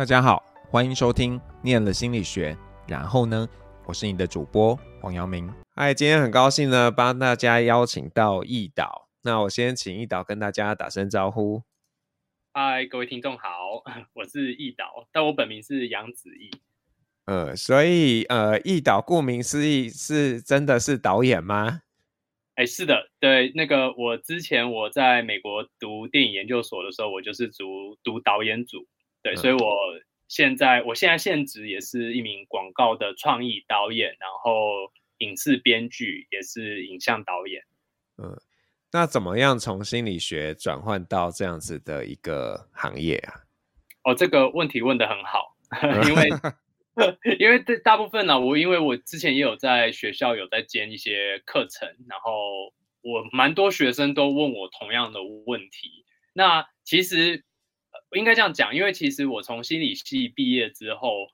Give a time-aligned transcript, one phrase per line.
[0.00, 2.54] 大家好，欢迎收听《念了心理学》，
[2.88, 3.46] 然后呢，
[3.84, 5.52] 我是你的主播黄阳明。
[5.76, 9.10] 嗨，今天很高兴呢，帮大家邀请到易导。
[9.22, 11.64] 那我先请易导跟大家打声招呼。
[12.54, 13.82] 嗨，各位听众好，
[14.16, 16.50] 我是易导，但我本名是杨子毅。
[17.26, 21.82] 呃，所以呃，易导顾名思义是真的是导演吗？
[22.54, 28.86] 哎，是的，对，那个我之前我在美国读电影研究所的时候，我就是读读导演组。
[29.22, 29.68] 对，所以我
[30.28, 37.62] 现在，我现在现职也是一名广告的创意导演，然后影视编剧，也是影像导演。
[38.16, 38.40] 嗯，
[38.92, 43.44] 那怎么样从心理学转换到这样子的一个行业啊？
[44.04, 45.54] 哦，这个问题问的很好，
[46.08, 46.30] 因为
[47.38, 56.06] 因为大部分呢、啊，我因为我之前也有在学校有在兼一些课程，然后我蛮多学生都问我同样的问题。
[56.32, 57.44] 那其实。
[58.16, 61.28] 应该这样讲，因为其实我从心理系毕业之后，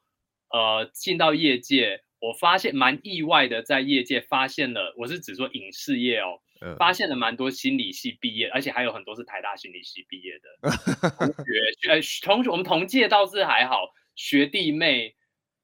[0.51, 10.71] 呃，进到业界，我发现蛮意外的，在业界发现了，我是指说影视业哦，嗯、发现了蛮多心理系毕业，而且还有很多是台大心理系毕业的
[11.17, 15.15] 同学，呃，同学，我们同届倒是还好，学弟妹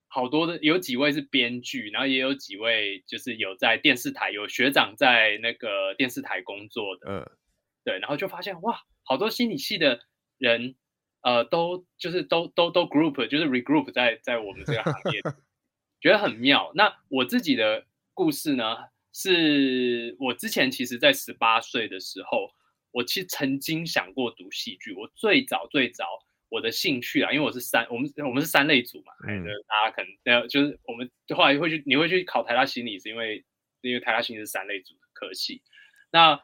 [0.09, 7.31] 好多的，有几位是编剧，然后也有几位就是有在电视台，有学长在那个电视台工作的，嗯，
[7.85, 10.01] 对，然后就发现哇，好多心理系的
[10.39, 10.75] 人。
[11.23, 15.23] 呃，都就是都都都 group，就是 regroup 在在我们这个行业，
[16.01, 16.73] 觉得很妙。
[16.75, 18.77] 那我自己的故事呢，
[19.13, 22.51] 是我之前其实，在十八岁的时候，
[22.91, 24.93] 我其实曾经想过读戏剧。
[24.95, 26.05] 我最早最早
[26.49, 33.45] 我的兴趣啊，因为我是三，我们我们是三类组嘛，嗯，大家可能呃，就是我们后来会去，你会去考台大心理，是因为
[33.81, 35.63] 因为台大心理是三类组的科系，
[36.11, 36.43] 那。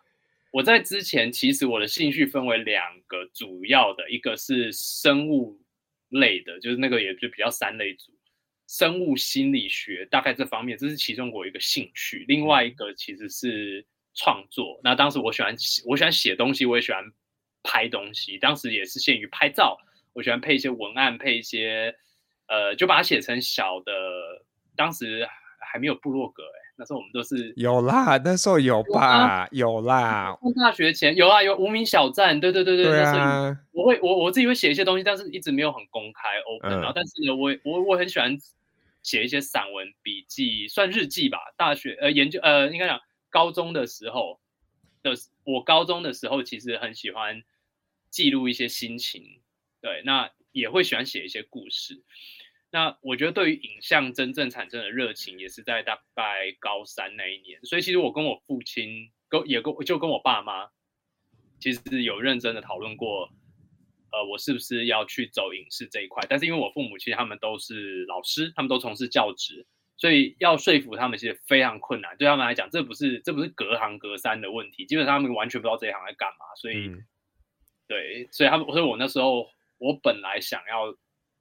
[0.59, 5.57] 我在之前，其实我的兴趣分为两个主要的，一个是生物
[6.09, 8.11] 类的，就是那个也就比较三类组，
[8.67, 12.25] 生物心理学，大概这方面，这是其中我一个兴趣。
[12.27, 15.55] 另外一个其实是创作，那当时我喜欢
[15.87, 17.05] 我喜欢写东西，我也喜欢
[17.63, 19.79] 拍东西，当时也是限于拍照，
[20.13, 21.95] 我喜欢配一些文案，配一些
[22.49, 23.93] 呃，就把它写成小的，
[24.75, 25.25] 当时
[25.61, 26.68] 还没有部落格哎。
[26.81, 30.39] 那时候我们都是有啦，那时候有吧，有啦。
[30.41, 32.85] 上大学前有啊，有无名小站，对对对对。
[32.87, 33.13] 对啊。
[33.13, 36.79] 那时候我会我我自己会写一些东西，但是一直没有很公开 open。
[36.79, 38.39] 然后，但是呢，我我我很喜欢
[39.03, 41.39] 写一些散文笔记，算日记吧。
[41.57, 44.39] 大学呃研究呃应该讲高中的时候
[45.03, 47.43] 的，我高中的时候其实很喜欢
[48.09, 49.41] 记录一些心情，
[49.81, 52.01] 对，那也会喜欢写一些故事。
[52.71, 57.59] 那我觉得，对于影像真正产生的热情，也是在大概高三那一年。
[57.65, 60.69] 所以，其实我跟我父亲，跟也跟就跟我爸妈，
[61.59, 63.31] 其实有认真的讨论过，
[64.13, 66.23] 呃，我是不是要去走影视这一块。
[66.29, 72.15] 但是，因为我父母其实他们都是老师，他们都从事教职，所以要说服他们其实非常困难。
[72.19, 76.45] 对他们来讲，这不是这不是隔行隔山的问题，基本上他们完全不知道这一行在干嘛。
[76.61, 77.03] 所以，嗯、
[77.87, 80.95] 对，所以他们，所以我那时候，我本来想要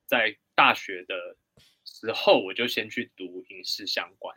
[0.05, 0.37] 在。
[0.57, 1.37] 大学的
[1.85, 4.35] 时候，我就先去读影视相关。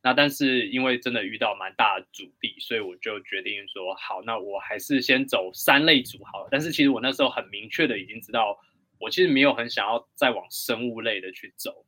[0.00, 6.48] 那但是因为真的遇到蛮大的阻力，所以我就决定说，好，那我还是先走三类组好了。
[6.48, 8.56] 但是其实我那时候很明确的已经知道，
[9.00, 11.84] 我其实没有很想要再往生物类的去走。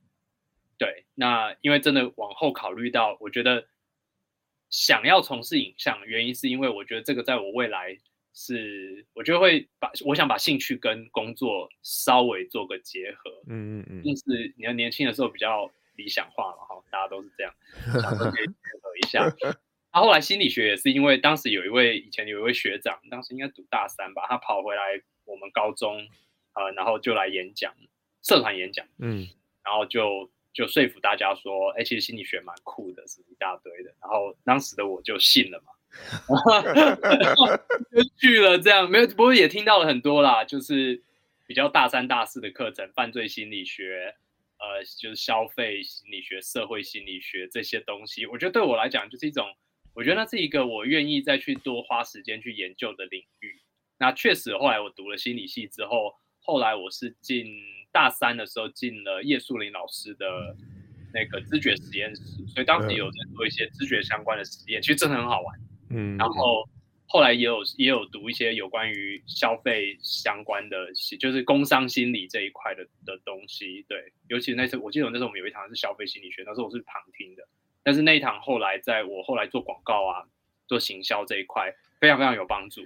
[0.77, 3.69] 对，那因为真的往后考虑到，我觉得
[4.71, 7.97] 想要从事影像，原因是因为我觉得这个在我未来。
[8.41, 17.53] 是，我就会把我想把兴趣跟工作稍微做个结合，嗯嗯嗯，就是你要年轻的时候比较理想化嘛，哈，大家都是这样，
[18.01, 19.29] 想说可以结合一下。
[19.91, 26.07] 他、啊、后来心理学也是因为当时有一位以前有一位学长，当时应该读大三吧，他跑回来我们高中，
[26.53, 27.75] 呃，然后就来演讲，
[28.23, 29.27] 社团演讲，嗯，
[29.65, 35.73] 然后就就说服大家说，哎、欸，其实心理学蛮酷的，是一大堆的，然后当时的我就信了嘛。
[37.91, 41.03] 就去了，这样没有，不过也听到了很多啦，就是
[41.47, 44.15] 比较大三、大四的课程，犯罪心理学，
[44.59, 48.27] 呃，就是消费心理学、社会心理学这些东西。
[48.27, 49.47] 我觉得对我来讲，就是一种，
[49.95, 53.61] 我觉得那是一个我愿意再去多花时间去研究的领域。
[53.99, 57.47] 那确实，后来我读了心理系之后，后来我是进
[57.91, 60.57] 大三的时候进了叶树林老师的
[61.13, 65.59] 那个知觉实验室，所以当时有在做一些知觉相关的实验，其实真的很好玩。
[65.91, 66.69] 嗯，然后
[67.07, 70.77] 后来也有也有读一些有关于消费相关的，
[71.19, 73.85] 就是工商心理这一块的的东西。
[73.89, 77.43] 对，尤其是那次，我记得我那时候我们有一堂是消费心理学，那时候我是旁听的。
[77.83, 80.25] 但是那一堂后来在我后来做广告啊、
[80.67, 82.83] 做行销这一块，非常非常有帮助。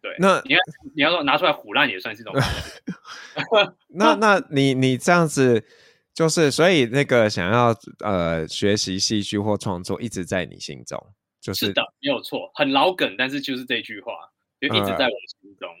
[0.00, 0.60] 对，那你要
[0.94, 2.32] 你要说拿出来唬烂也算是一种。
[3.90, 5.66] 那那你你这样子，
[6.14, 11.04] 就是所以那个想要呃学习戏剧或创作，一直在你心中，
[11.40, 14.12] 就是，是的，没有错，很老梗，但是就是这句话，
[14.60, 15.68] 就一直在我心中。
[15.68, 15.76] 呃、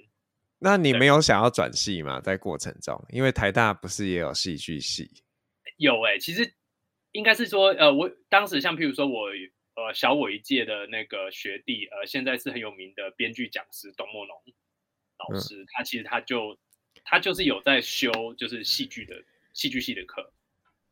[0.58, 2.20] 那你没有想要转系吗？
[2.20, 5.10] 在过程中，因为台大不是也有戏剧系？
[5.76, 6.54] 有哎、欸，其实
[7.12, 9.28] 应该是说，呃，我当时像譬如说我。
[9.78, 14.36] 呃，小我一届的那个学弟，呃，现在是很有名的编剧讲师董墨农
[15.18, 16.58] 老师，嗯、他其实他就
[17.04, 19.14] 他就是有在修就是戏剧的
[19.52, 20.32] 戏剧系的课。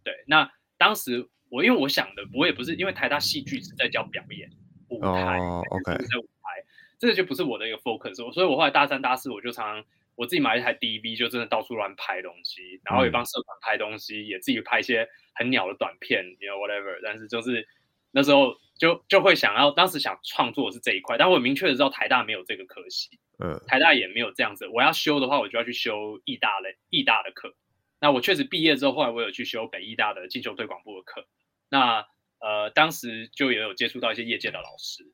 [0.05, 0.49] 对，那
[0.79, 4.51] 当时我因为我想的，我也不是因为台大戏剧是在教表演
[4.89, 6.65] 舞台，哦，OK，在舞台，
[6.99, 9.85] 这个就不是我的一个 focus，所以我后来大三大四我就常常
[10.15, 17.67] 我自己买一台 DV，就真的到处乱拍东西，然后也帮社团拍东西，嗯、也自己拍一些很鸟的短片，you know whatever，但是就是
[18.11, 18.57] 那时候。
[18.79, 24.69] 就就会想要，当时想创作是这一块，但我明确的知道台大没有这个科系，嗯，台大也没有这样子。
[24.69, 27.55] 我要修的话，我就要去修艺大的艺大的课。
[28.03, 31.27] 那我确实毕业之后，后来我有去修北艺大的进修推广部的课。
[31.69, 32.07] 那
[32.39, 35.05] 呃，当时就也有接触到一些业界的老师，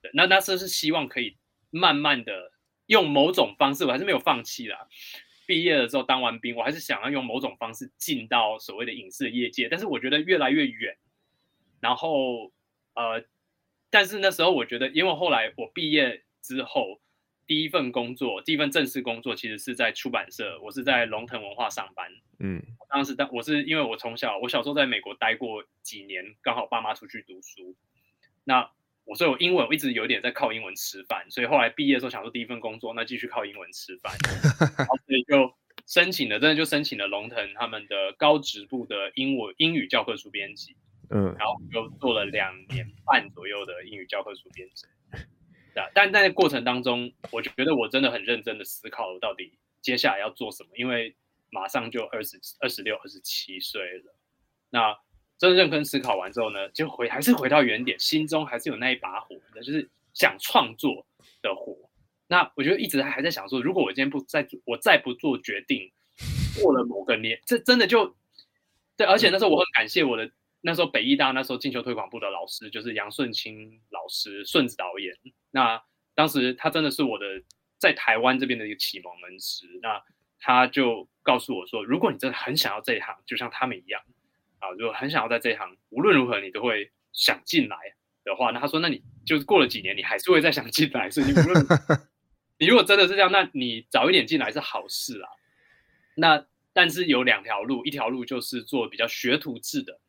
[0.00, 1.36] 对，那那时候是希望可以
[1.70, 2.52] 慢慢的
[2.86, 4.88] 用某种方式，我还是没有放弃啦。
[5.46, 10.96] 毕业的时候当完兵，我还是想要用某种方式进到所谓的影视业界，但是我觉得越来越远，
[11.80, 12.52] 然后。
[12.94, 13.22] 呃，
[13.90, 17.00] 但是那时候我觉得，因为后来我毕业之后，
[17.48, 22.08] 第一份工作，第一份正式工作，其实是在出版社，我是在龙腾文化上班。
[22.38, 27.74] 嗯，当时当我是因为我从小，我小时候在美国待过几年，刚好爸妈出去读书，
[28.44, 28.70] 那
[29.04, 34.12] 我所以我英文我一直有点在靠英文吃饭，所以后来毕业的时候想说第一份工作，那继续靠英文吃饭，
[34.76, 35.50] 然后所以就
[35.86, 40.76] 申请了，真的就申请了龙腾他们的高职部的英文英语教科书编辑。
[41.10, 44.84] 嗯，然后又做了两年半左右的英语教科书编辑，
[45.94, 51.14] 但在过程当中，我觉得我真的很认真的思考，我到底接下来要做什么，因为
[51.50, 54.14] 马上就二十二十六、二十七岁了。
[54.70, 54.96] 那
[55.38, 61.06] 真正认真思考完之后呢，就回还是回到原点，心中还是有那一把火，那就是想创作
[61.42, 61.76] 的火。
[62.26, 65.92] 那我觉得一直还在想说，如果我今天不再我再不做决定，
[66.60, 68.16] 过了某个年，这真的就
[68.96, 70.30] 对，而且那时候我很感谢我的。
[70.60, 75.16] 那时候北艺大那时候进修推广部的老师就是杨顺清老师，顺子导演。
[75.50, 75.80] 那
[76.14, 77.24] 当时他真的是我的
[77.78, 79.66] 在台湾这边的一个启蒙恩师。
[79.80, 80.02] 那
[80.40, 84.02] 他就告诉我说，如果你真的很想要这一行，就像他们一样
[84.58, 87.76] 啊，如果很想要在这一行，无论如何你都会想进来
[88.24, 91.08] 的话，那他说，那你就是过了几年，你还是会再想进来。
[91.08, 91.66] 所以你无论
[92.58, 95.28] 你如果真的是这样，那你早一点进来是好事啊。
[96.16, 100.00] 那但是有两条路，一条路就是做比较学徒制的。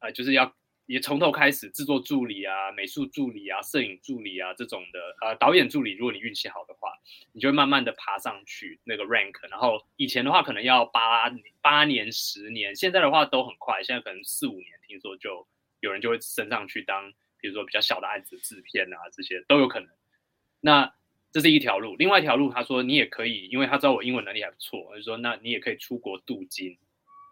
[0.00, 0.52] 呃，就是要
[0.86, 6.90] 也从头开始，制作助理啊、美术助理啊、摄影助理啊这种的，呃，导演助理，如果你运气好的话，
[7.32, 9.34] 你就会慢慢的爬上去那个 rank。
[9.48, 11.30] 然后以前的话可能要八
[11.60, 15.46] 八年、十年，现在的话都很快，现在可能四五年，听说就
[15.78, 19.88] 有人就会升上去当，比如说比较小的案子制片啊，这些都有可能。
[20.60, 20.92] 那
[21.30, 26.76] 这是一条路，另外一条路，他说你也可以，因为他知道我英文能力还不错，就说那你也可以出国镀金，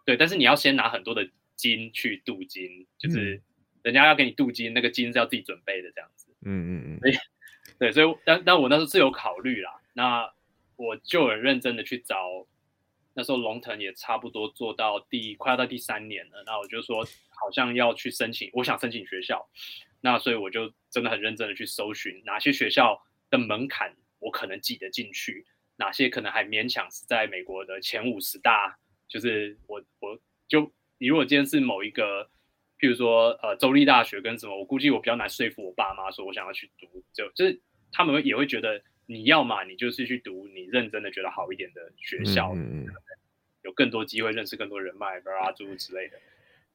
[0.05, 1.29] 对，但是你要先拿很多的。
[1.59, 3.41] 金去镀金，就是
[3.81, 6.33] 人家要给你镀金，那个金是要自己准备的，这样子。
[6.45, 6.99] 嗯嗯嗯。
[6.99, 7.15] 所以，
[7.77, 9.69] 对，所以，但但我那时候是有考虑啦。
[9.93, 10.33] 那
[10.77, 12.15] 我就很认真的去找，
[13.13, 16.41] 那时候龙腾也差不多做到第快要到第三年了。
[16.45, 19.45] 那我就说，好像要去申请，我想申请学校。
[19.99, 22.97] 那所以我就真的很认真的去搜寻哪些学校
[23.29, 25.45] 的门槛我可能挤得进去，
[25.75, 28.79] 哪些可能还勉强是在美国的前五十大，
[29.09, 30.17] 就是我我
[30.47, 30.71] 就。
[30.99, 32.29] 你如果今天是某一个，
[32.77, 37.59] 譬如说呃州立大学跟什么，我估计我比较难说服我爸妈说我想要去读，就就是
[37.91, 42.85] 他们也会觉得你要嘛，你就是去读你认真的觉得好一点的学校，嗯、
[43.63, 46.17] 有更多机会认识更多人脉，啊诸如之类的。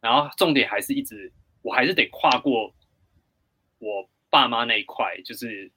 [0.01, 2.75] 然后重点还是一直，我还是得跨过
[3.79, 5.71] 我爸妈那一块，就是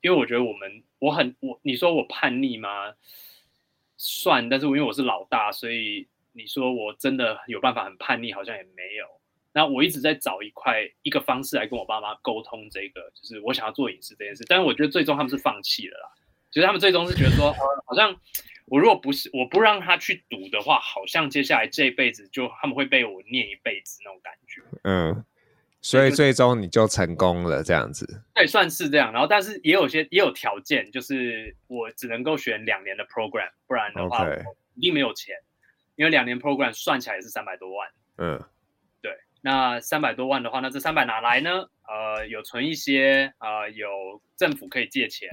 [0.00, 2.94] 因为我觉得我们我很我你说我叛逆吗？
[3.96, 6.06] 算，但是因为我是老大，所以。
[6.32, 9.06] 你说我真的有办法很叛逆，好像也没有。
[9.52, 14.44] 那我一直在找一块一个方式来跟我爸妈沟通这个，就是我想要做影视这件事。
[14.48, 16.08] 但是我觉得最终他们是放弃了啦。
[16.52, 18.14] 其实他们最终是觉得说，呃，好像
[18.66, 24.62] 我如果不是我不让他去读的话，好像接下来这一辈子就他们会被我念一辈子那种感觉。
[24.84, 25.24] 嗯，
[25.80, 28.22] 所以最终你就成功了这样子。
[28.34, 29.12] 对，算是这样。
[29.12, 35.34] 然后，但是也有些也有条件，就是我只能够选两年的 program，不然的话我一定没有钱。
[36.00, 38.42] 因为两年 program 算起来也是三百多万，嗯，
[39.02, 41.68] 对，那三百多万的话，那这三百哪来呢？
[41.86, 45.28] 呃，有存一些，呃，有政府可以借钱，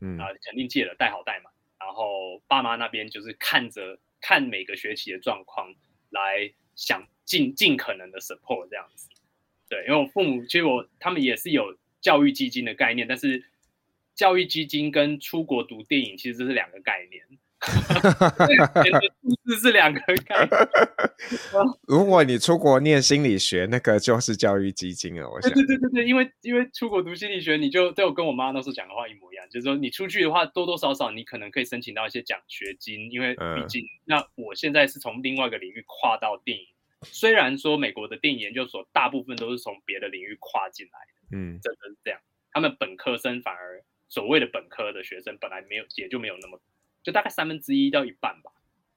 [0.00, 1.52] 嗯啊，肯定借了，贷好贷满。
[1.78, 5.72] 然后爸妈那边就是看着看每个学期的状况
[6.10, 9.08] 来想尽尽可能的 support 这样子。
[9.68, 13.44] 对，因为我父母其实我他们也是有教育基金的概念，但是
[14.16, 17.24] 教育基金跟出国读电影其实这是两个概念。
[17.60, 20.48] 数字是两个概念。
[21.86, 25.28] 如果你出国念心理学，那个就是教育基金了。
[25.28, 36.64] 我想，对对对对，因为因为出国读心理学，你就对我跟我妈那时候讲的话一模一样，就是说你出去的话，多多少少你可能可以申请到一些奖学金，因为毕竟、那我现在是从另外一个领域跨到电影，
[37.02, 42.20] 虽然说美国的电影研究所大部分都是从别的领域跨进来的，嗯，真的是这样，
[42.52, 46.60] 他们本科生反而所谓的本科的学生本来没有也就没有那么。
[47.08, 48.52] 就大概三分之一到一半吧，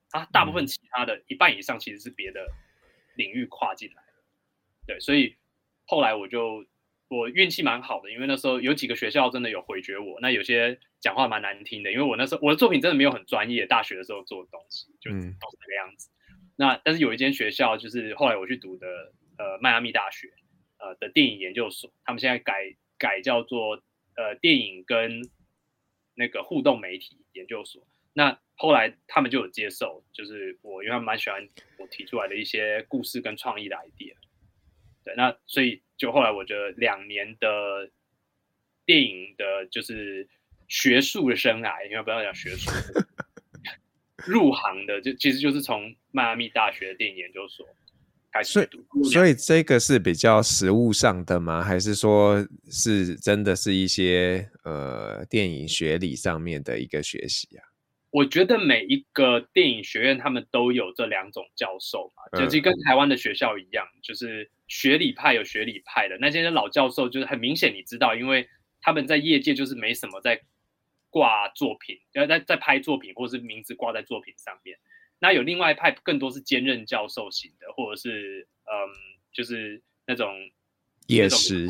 [0.10, 2.46] 啊，大部分其他的一半以上其实是别的
[3.16, 4.14] 领域跨进来的，
[4.86, 5.38] 对，所以
[5.86, 6.66] 后来我就
[7.08, 16.10] 我运气蛮好的，因为那时候有几个学校真的有回绝我，那有些讲话蛮难听的，因为我那时候我的作品真的没有很专业，大学的时候做的东西就都是这个样子。
[16.58, 18.88] 那但是有一间学校就是后来我去读的，
[19.38, 20.28] 呃，迈阿密大学，
[20.80, 23.82] 呃的电影研究所，他们现在改改叫做
[24.18, 25.22] 呃电影跟
[26.14, 27.88] 那个互动媒体研究所。
[28.14, 34.14] 那后来他们就有接受，就是我因为他们蛮喜欢我提出来的一些故事跟创意的 idea，
[35.04, 37.90] 对，那所以就后来我觉得两年的
[38.86, 40.28] 电影的就是
[40.68, 42.70] 学术的生涯，因为不要讲学术，
[44.28, 47.66] 入行的就其实就是从迈阿密大学的电影研究所
[48.32, 51.64] 开始读，所以这个是比较实务上的吗？
[51.64, 57.71] 还是说是真的是一些呃电影学理上面的一个学习啊？
[58.12, 68.50] 我觉得每一个电影学院他们都有这两种教授嘛，就其实跟台湾的学校一样，就是学理派有学理派的那些老教授，就是很明显你知道，因为
[68.82, 70.42] 他们在业界就是没什么在
[71.10, 74.78] 挂作品，要在在拍作品或者是名字挂在作品上面。
[75.20, 78.92] 那有另外一派更多是兼任教授型的，或者是嗯，
[79.32, 80.36] 就是那种
[81.08, 81.66] 夜师，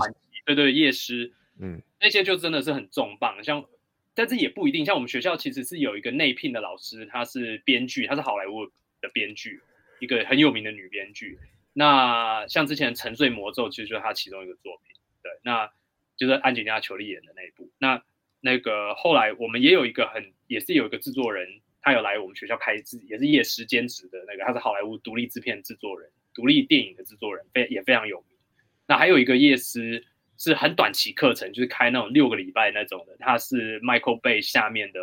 [0.46, 3.64] 对对，夜师，嗯，那些就真的是很重磅，像。
[4.13, 8.65] 但是也不一定，像我们学校其实是有一个内聘的老师，他是编剧，他是好莱坞
[9.00, 9.62] 的编剧，
[10.00, 11.39] 一个很有名的女编剧。
[11.72, 15.72] 那像之前《沉睡魔咒》其实就是他其中一个作品，对，那
[16.18, 17.72] 就是安吉丽娜·裘丽演的那一部。
[17.77, 18.03] 那
[18.41, 21.48] 那个后来我们也有一个很，也是有一个制作人，
[21.82, 28.38] 他有来我们学校开制，也是夜师兼职的那个，他是好莱坞独立制片制作人，独立电影的制作人，非也非常有名。
[28.86, 30.06] 那还有一个夜师。
[30.42, 33.16] 是很短期课程，就是开那种六个礼拜那种的。
[33.20, 35.00] 他是 Michael Bay 下面的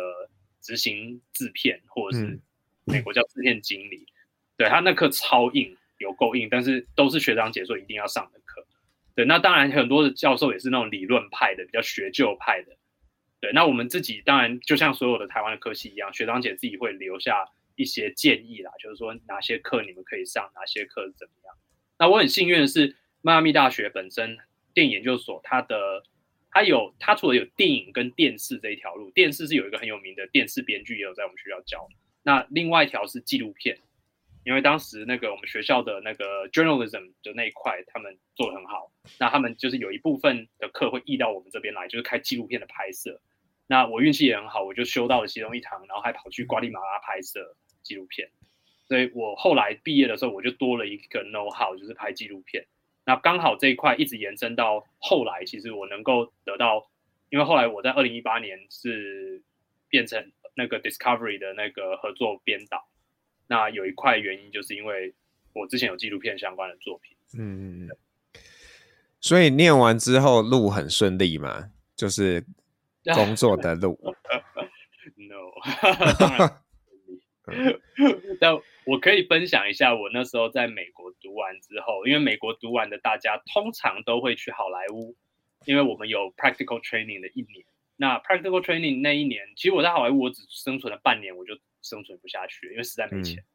[0.59, 2.37] 执行制片，或者是
[2.83, 3.99] 美国叫制片经理。
[3.99, 4.13] 嗯、
[4.57, 8.67] 对，他那课超硬，有够硬，但是都是学长姐说一定要上的课。
[9.15, 12.75] 对，那当然很多的教授也是那种理论派的，比较学究派的。
[13.39, 21.55] 对，那我们自己当然就像所有的台湾的科系一样，学长姐自己会留下一些建议啦，就是说哪些课你们可以上，哪些课怎么样。
[21.97, 24.37] 那我很幸运的是，迈阿密大学本身。
[24.79, 26.01] 电影研究所，它的
[26.49, 31.85] 它有它除了有电影跟电视这一条路，电视是有一个很有名的电视编剧，也有在我们学校教。
[32.23, 33.77] 那另外一条是纪录片，
[34.45, 38.89] 因为当时那个我们学校的那个 journalism 的那一块，他们做得很好。
[39.19, 43.19] 那他们就是有一部分的课会移到我们这边来，就是开纪录片的拍摄。
[43.67, 48.29] 那我运气也很好，我就修到了其中一堂，然后还跑去瓜地马拉拍摄纪录片。
[48.87, 52.65] 所以我后来毕业的时候，我就多了一个 know how，就是拍纪录片。
[53.09, 56.87] 那刚好这一块一直延伸到后来，其实我能够得到，
[57.31, 59.41] 因为后来我在二零一八年是
[59.89, 62.87] 变成那个 Discovery 的那个合作编导。
[63.47, 65.15] 那有一块原因就是因为
[65.53, 67.17] 我之前有纪录片相关的作品。
[67.35, 67.89] 嗯嗯嗯。
[69.19, 72.45] 所以念完之后路很顺利嘛，就是
[73.15, 73.99] 工作的路。
[75.17, 75.49] No。
[78.39, 78.55] 但
[78.89, 85.15] 我可以分享一下，我那时候在美国读完之后，因为美国读完的大家通常都会去好莱坞，
[85.65, 87.63] 因为我们有 practical training 的一年。
[87.97, 91.53] 那 practical training 那一年，其实我在好莱坞我只生存了半年，我就
[91.83, 93.37] 生存不下去，因为实在没钱。
[93.37, 93.45] 嗯、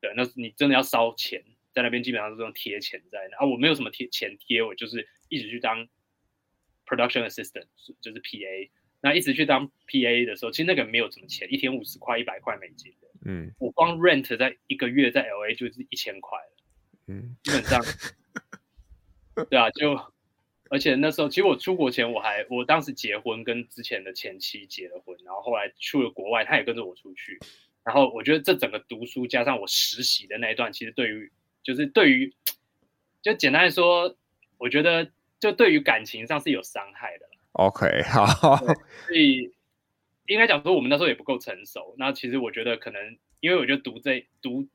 [0.00, 1.40] 对，那你真的要烧钱，
[1.72, 5.86] 在那边基本上是这种贴钱在那啊，我没有什么贴钱贴，我就是一直去当
[6.84, 7.68] production assistant，
[8.00, 8.70] 就是 PA。
[9.00, 13.07] 那一直去当 PA 的时候，其实那个没有什么钱，一天五十块、一百块美金的。
[13.24, 16.52] 嗯，我光 rent 在一个月在 LA 就是一千块了。
[17.06, 17.80] 嗯，基本上，
[19.48, 19.98] 对啊，就
[20.70, 27.38] 而且那时候，其实我出国前我还我当时结婚，跟之前的前妻结了婚，然后后来去了国外，他也跟着我出去。
[27.84, 31.32] 然后我觉得这整个读书加上我实习的那一段，其实对于
[31.62, 32.34] 就是对于
[33.22, 34.14] 就简单来说，
[34.58, 35.10] 我觉得
[35.40, 37.26] 就对于感情上是有伤害的。
[37.52, 39.50] OK，好，所以
[40.28, 41.94] 应该讲说我们那时候也不够成熟。
[41.98, 44.68] 那其实我觉得可能，因为我觉得读这读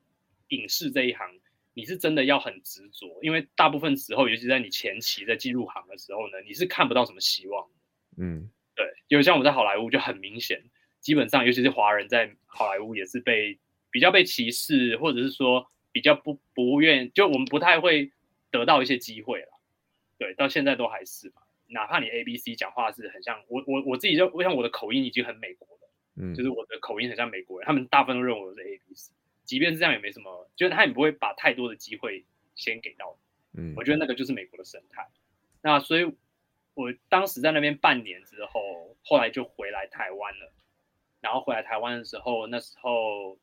[0.49, 1.27] 影视这一行，
[1.75, 7.69] 你是真的要很执着，因为大部分时候，尤其在你前期在进入行的时候呢，你是看不到什么希望。
[8.17, 10.59] 嗯，对，因为像我们在好莱坞就很明显，
[10.99, 13.59] 基本上尤其是华人在好莱坞也是被
[13.91, 18.11] 比较被歧视，或者是说比较不不愿，就我们不太会
[18.49, 19.47] 得到一些机会了。
[20.17, 21.42] 对，到现在都还是嘛。
[21.73, 29.11] 哪怕你 A B C 讲话是很像我我我自己就我想我的口音已经很美国了，嗯，就是我的口音很像美国人，他们大部分都认为我是 A B C，
[29.43, 32.23] 即便是这样也没什么，就是他也不会把太多的机会
[32.55, 33.17] 先给到
[33.51, 35.07] 你，嗯，我觉得那个就是美国的生态。
[35.61, 36.05] 那所以
[36.75, 40.53] 我当时在那边半年之后，后来就回来台湾了。
[41.21, 43.37] 然后回来台湾的时候，那时候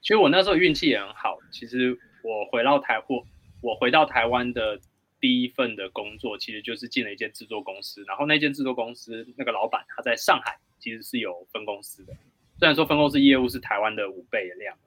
[0.00, 1.38] 其实我那时候运气也很好。
[1.52, 3.24] 其实我回到台或
[3.60, 4.80] 我回到台湾的。
[5.20, 12.12] 第一份的工作其实就是进了一间制作公司，然后那间制作公司那个老板他在上海其实是有分公司的，
[12.58, 14.78] 虽然说分公司业务是台湾的五倍的量，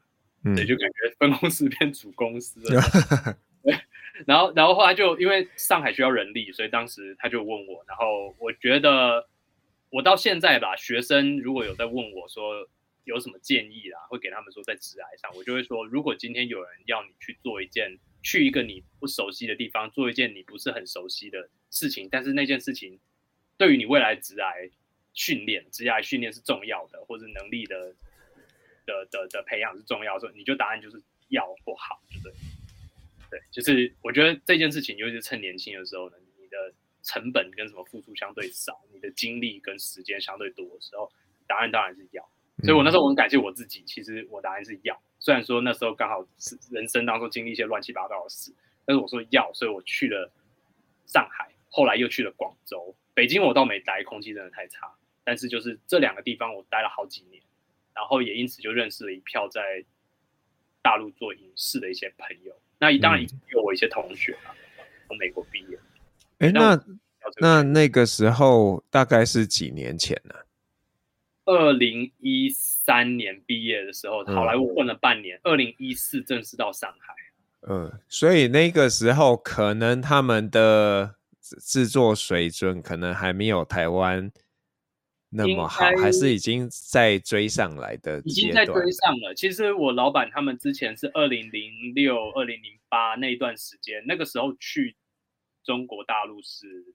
[0.45, 2.81] 嗯，对，就感觉分公司变主公司了。
[3.61, 3.77] 对，
[4.25, 9.27] 然后然后后来就因为上海需要人力，所以当时他就问我，然后我觉得
[9.89, 12.67] 我到现在吧，学生如果有在问我说
[13.03, 17.99] 有什么建议啦，会给他们说在职涯上，我就会说，如果今天有人要你去做一件。
[18.23, 22.99] 去一个你不熟悉的地方，做一件你不是很熟悉的事情，但是那件事情
[23.57, 24.71] 对于你未来职涯
[25.13, 27.93] 训练、职业训练是重要的，或者能力的
[28.85, 32.33] 的的的培养是重要的，所以你就答案就是要或好，对对？
[33.31, 41.11] 对，就是我觉得这件事情，尤其是趁年轻的时候呢，你的成本跟什么付出相对少，你的精力跟时间相对多的时候，
[41.47, 42.23] 答案当然是要。
[42.63, 45.01] 所以我那时候我很感谢我自己，其实我答案是要。
[45.21, 48.51] 虽然说那时候刚好是人生当中经历一些乱七八糟的事，
[48.85, 50.29] 但是我说要，所以我去了
[51.05, 54.91] 上海，后来又去了广州、北京，我倒没待，空气真的太差。
[55.23, 57.41] 但是就是这两个地方我待了好几年，
[57.93, 59.85] 然后也因此就认识了一票在
[60.81, 62.53] 大陆做影视的一些朋友。
[62.79, 64.49] 那当然有我一些同学啊，
[65.07, 65.77] 从美国毕业。
[66.39, 66.83] 哎、欸，那
[67.39, 70.33] 那那个时候大概是几年前呢？
[71.51, 75.37] 二零一三年毕业的时候，好莱坞混了半年。
[75.43, 77.13] 二零一四正式到上海。
[77.67, 84.31] 嗯，所以那个时候可能他们的制作水准可能还没有台湾
[85.29, 88.21] 那么好，还是已经在追上来的。
[88.23, 89.35] 已经在追上了。
[89.35, 94.95] 其实我老板他们之前是二零零六、二零零八那一段时间，那个时候去
[95.65, 96.85] 中国大陆是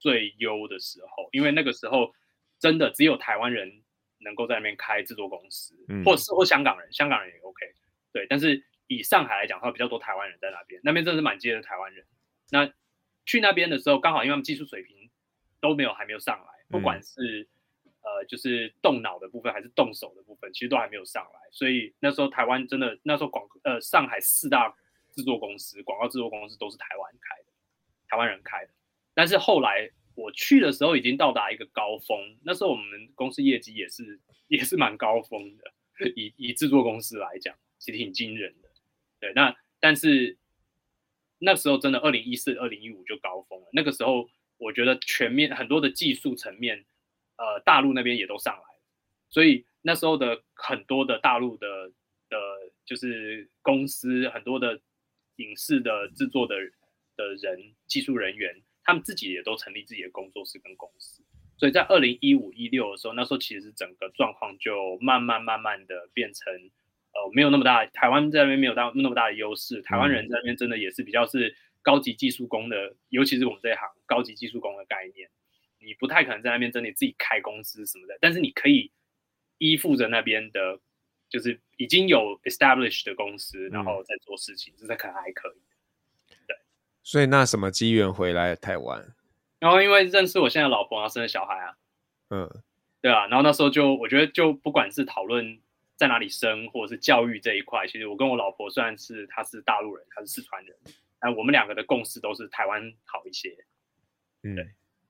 [0.00, 2.12] 最优的时候，因为那个时候。
[2.60, 3.82] 真的只有台湾人
[4.24, 7.66] 能够在那边开制作公司，嗯、或是或香港人，香港人也 OK。
[8.12, 12.04] 对，但是以上海来讲的话，比较多台湾人在那边，那边真的是满街的台湾人。
[12.50, 12.72] 那
[13.26, 15.10] 去那边的时候，刚好因为他们技术水平
[15.60, 17.42] 都没有还没有上来，不管是、
[17.84, 21.40] 嗯、呃就是动脑的部分还是动手的部分，其实都还没有上来。
[21.52, 24.74] 所以那时候台湾真的那时候广呃上海四大
[25.12, 27.52] 制作公司广告制作公司都是台湾开的，
[28.08, 28.72] 台湾人开的。
[29.14, 29.90] 但是后来。
[30.14, 38.68] 我去的时候已经到达一个高峰，那时候我们公司业绩也是也是蛮高峰的，以以制作公司来讲，其实挺惊人的。
[39.20, 40.38] 对，那但是
[41.38, 43.66] 那时候真的二零一四、二零一五就高峰了。
[43.72, 46.84] 那个时候我觉得全面很多的技术层面，
[47.36, 48.80] 呃，大陆那边也都上来了，
[49.30, 51.88] 所以那时候的很多的大陆的
[52.28, 52.36] 的，
[52.84, 54.80] 就是公司很多的
[55.36, 56.54] 影视的制作的
[57.16, 58.62] 的人、技术人员。
[58.84, 61.22] 他们自己也都成立自己的工作室跟公司，
[61.56, 75.30] 所以在二零一五一六的时候，那时候其实整个状况就慢慢慢慢的变成，呃，没有那么大，台湾在那边没有大那么大的优势，台湾人在那边真的也是比较是高级技术工的，尤其是我们这一行高级技术工的概念，
[75.78, 78.92] 你不太可能在那边真的自己开公司什么的，但是你可以
[79.58, 80.78] 依附着那边的，
[81.30, 85.60] 就是已经有 established 的公司，然后再做事情，这是可能还可以。
[87.04, 89.14] 所以那什么机缘回来台湾？
[89.60, 91.76] 然后因为认识我现在老婆，然后生了小孩啊，
[92.30, 92.50] 嗯，
[93.02, 95.60] 对啊，然后那时候就我觉得就不管是讨论
[95.96, 100.74] 在哪里生，或者是教育这一块，其实我跟我老婆虽然是她是大陆人，她是四川人，
[101.20, 103.54] 但我们两个的共识都是台湾好一些。
[104.42, 104.64] 嗯，对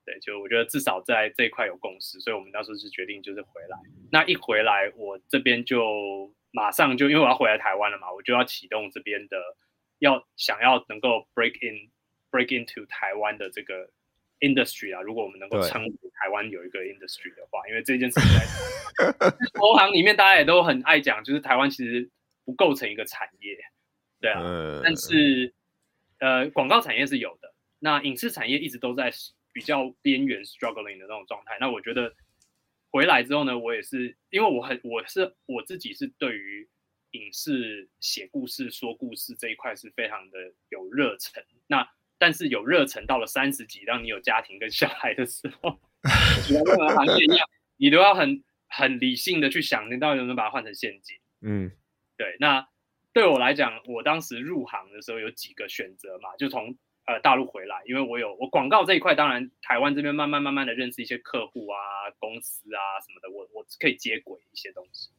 [0.05, 3.79] 对，就我觉得至少在这一块有共识，所以我们那时候是决定就是回来。
[4.11, 9.37] 那一回来，我这边就马上就因为我要回来台湾了嘛，我就要启动这边的。
[9.99, 11.91] 要想要能够 break in
[12.31, 13.91] break into 台湾的这个
[14.41, 22.11] industry 啊，如果我们能够称呼台湾有一个 industry 的话，因为这件事情在 投行里面大家也都很爱讲，就是台湾其实
[22.45, 23.57] 不构成一个产业，
[24.21, 25.55] 对啊，嗯、但是
[26.19, 29.11] 呃广告产业是有的，那影视产业一直都在
[29.53, 32.15] 比较边缘 struggling 的那种状态，那我觉得
[32.91, 36.69] 回来之后呢，我也是因为我很我是我自己是对于
[37.15, 41.43] 影视写故事说故事这一块是非常的有热忱。
[41.67, 45.81] 那但是有热忱到了三十几，当你有家庭跟小孩的时候，
[46.49, 51.17] 跟任何行业一样，你都要很很理性的去想，你到底能不能把它换成现金？
[51.41, 51.71] 嗯，
[52.17, 52.37] 对。
[52.39, 52.69] 那
[53.13, 56.77] 对我来讲，我当时入行的时候有几个选择嘛，就从。
[57.07, 61.79] 呃，大陆回来，因为我有我广告这一块，当然台湾这边慢慢慢慢的认识一些客户啊、
[62.19, 65.11] 公司啊什么的，我我可以接轨一些东西。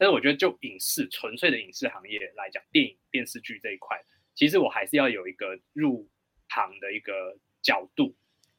[0.00, 4.02] 但是我觉得就影视纯粹的影视行业来讲，电影电视剧这一块，
[4.34, 6.08] 其实我还是要有一个入
[6.48, 8.16] 行的一个角度。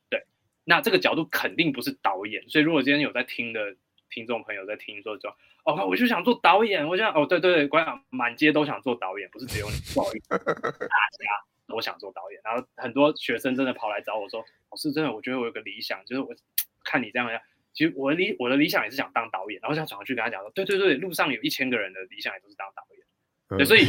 [0.08, 0.24] 对，
[0.64, 2.48] 那这个角度肯定不是导演。
[2.48, 3.76] 所以如果今天有在听的
[4.12, 11.26] 听众朋友在听说，说哦，我就想做导演，我想哦，对对对，我想满街都想做导演，不是只有你，不好意思，大家。
[11.74, 16.36] 我想做导演，然后很多学生真的跑来找我说：“老师，真的，我觉得我有个理想，就是我
[16.84, 17.42] 看你这样，
[17.74, 23.06] 其实我的理我的理想也是想当导演。”然后想转过去跟他讲说：“对对对，路上有一千个人的理想也都是当导演。
[23.50, 23.86] 嗯”对，所以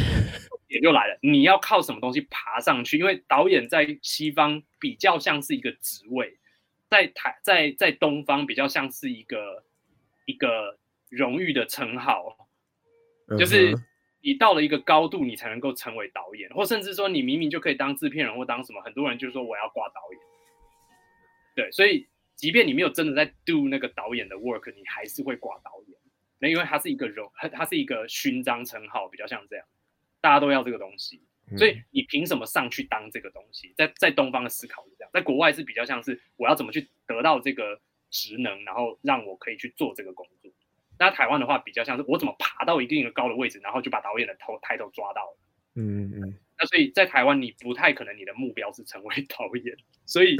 [0.67, 2.97] 也就来了，你要靠什么东西爬上去？
[2.97, 6.37] 因为导演在西方比较像是一个职位，
[6.89, 9.63] 在台在在东方比较像是一个
[10.25, 10.77] 一个
[11.09, 12.47] 荣誉的称号，
[13.37, 13.71] 就是。
[13.73, 13.85] 嗯
[14.25, 20.21] 你到了一个高度，你才能够成为导演，或甚至说你明明就可以当制片人或当什么，很多人就说我要挂导演。
[21.53, 25.97] 对，所以即便你没有真的在 do 那个导演的 work，你还是会挂导演。
[26.39, 29.65] 那因为它是一个荣，它是一个勋章称号，比较像这样，
[30.19, 31.21] 大家都要这个东西，
[31.57, 33.73] 所以你凭什么上去当这个东西？
[33.77, 40.51] 在在东方的思考是这样，在国外是比较像是我要怎么去得到这个职能，然后让我可以去做这个工作。
[40.99, 45.37] 那台湾的话比较像是我怎么爬到一定的高的位置，然后就把导演的头抬头抓到了。
[45.75, 46.37] 嗯嗯。
[46.59, 50.35] 那所以在台湾你不太可能你的目标是成为 导演，所以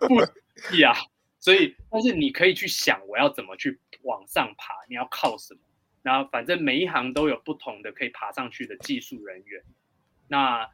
[0.00, 0.16] 不
[0.80, 0.92] 呀。
[1.40, 5.60] 所以 但是你可以去想我要怎么去往上爬，你要靠什么？
[6.02, 9.62] 然后反正每一行都有不同的可以爬上去的技术人员。
[10.26, 10.68] 那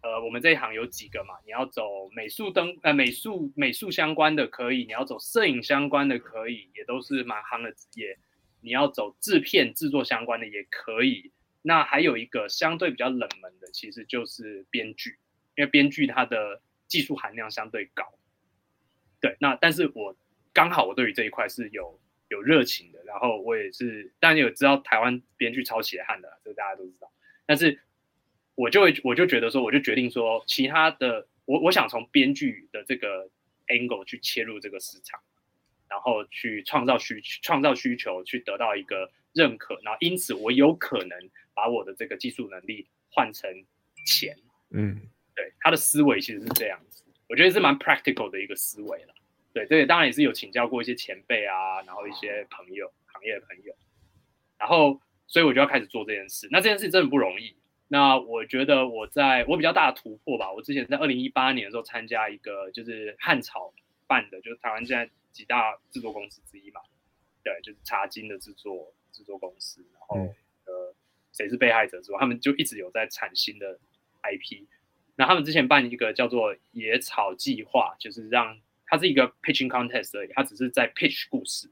[0.00, 1.34] 呃我们这一行有几个嘛？
[1.44, 8.18] 你要走美术灯呃美术美术相关的可以，你要走摄影相关的可以，也都是蛮行的职业。
[8.60, 15.18] 你要走制片制作相关的也可以，那还有一个相对比较冷门的，其实就是编剧，
[15.56, 18.04] 因为编剧它的技术含量相对高。
[19.20, 20.16] 对，那但是我
[20.52, 27.10] 刚好我对于这一块是有有热情的，然后我也是，当然有知道台湾编剧超血汗的，这个大家都知道。
[27.46, 27.80] 但是
[28.54, 33.30] 我就会我就觉得说，我就决定说，其他的我我想从编剧的这个
[33.68, 35.20] angle 去切入这个市场。
[35.90, 41.18] 然后去创造需创造需求，去得到一个认可，然后因此我有可能
[41.54, 43.50] 把我的这个技术能力换成
[44.04, 44.36] 钱。
[44.68, 45.00] 嗯，
[45.34, 49.14] 对，他的思维其实是这样子，我觉得是蛮 practical 的一个思维了。
[49.52, 53.74] 对，这个当然也是有请教过一些前辈啊，然后一些朋友，行业的朋友，
[54.58, 56.48] 然后所以我就要开始做这件事。
[56.50, 57.56] 那这件事真的不容易。
[57.88, 63.72] 那我觉得我在我比较大的突破吧，我之前在二零一八年的时候参加一个就是汉朝
[64.06, 65.10] 办的，就是台湾现在。
[65.30, 66.80] 几大制作公司之一嘛，
[67.44, 70.94] 对，就是茶金的制作制作公司，然后、嗯、呃，
[71.32, 73.78] 谁是被害者之外，他们就一直有在产新的
[74.22, 74.66] IP。
[75.18, 81.68] 那他们之前办一个叫做野草计划，就是让它是一个 pitching contest 而已，它只是在 pitch 故事，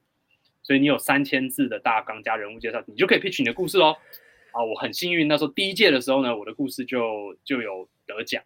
[0.64, 3.96] 所以你有三千字的大纲加人物介绍，你就可以 pitch 你的故事喽。
[4.50, 8.42] 啊，我很幸运，那时候第一届的时候呢，我的故事就就有得奖。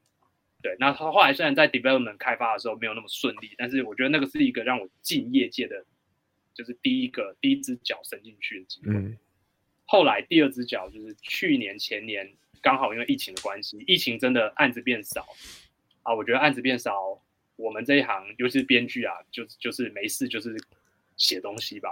[0.62, 5.86] 对，那他后来虽然在 development 开发的时候没有那么顺利，但是我觉得那个是一个让我进业界的，
[6.52, 8.92] 就是第一个第一只脚伸进去的机会。
[8.92, 9.16] 嗯。
[9.86, 12.30] 后来第二只脚就是去年前年，
[12.60, 15.26] 刚好因为疫情的关系，疫情真的案子变少
[16.02, 16.14] 啊。
[16.14, 17.22] 我觉得案子变少，
[17.56, 20.56] 我们这一行尤其是编剧啊，就就是没事就是
[21.16, 21.90] 写东西吧。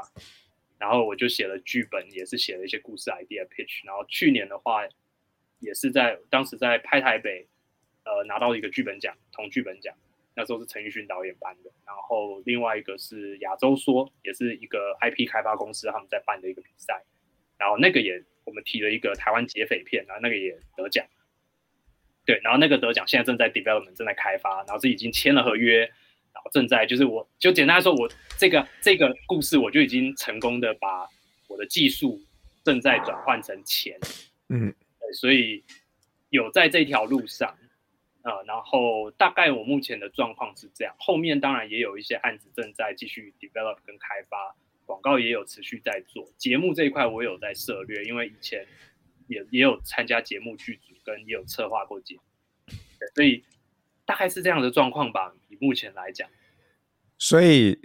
[0.79, 3.85] 然后我就写了剧本，也是写了一些故事 idea pitch。
[3.85, 4.87] 然后去年的话，
[5.59, 7.49] 也是在当时在拍台北。
[8.05, 9.95] 呃，拿到一个剧本奖，同剧本奖，
[10.35, 11.71] 那时候是陈玉勋导演办的。
[11.85, 17.05] 然后另外一个是亚洲说，也是一个 IP 开发公司他们在办的一个比赛。
[17.59, 21.07] 然后那个也我们提了一个台湾劫匪片，然后那个也得奖。
[22.25, 25.81] 对，然后那个得奖现在正在 development 正在开发，然后是已经签了合约，
[26.33, 31.07] 然后正在就是我就简单来说，我这个这个故事我就已经成功的把
[31.47, 32.21] 我的技术
[32.65, 33.99] 正在转换成钱。
[34.49, 35.63] 嗯，对，所以
[36.31, 37.55] 有在这条路上。
[38.23, 44.55] 呃，然后大概我目前的状况是这样，后面当然也有一些案子正在继续 develop 跟开发，
[44.89, 48.67] 广告也有持续在做，节目这一块我有在涉猎，因为以前
[49.27, 52.23] 也也有参加节目剧组，跟也有策划过节目，
[53.15, 53.45] 所以
[54.07, 56.27] 大概是这样的状况吧，以目前来讲。
[57.19, 57.79] 所以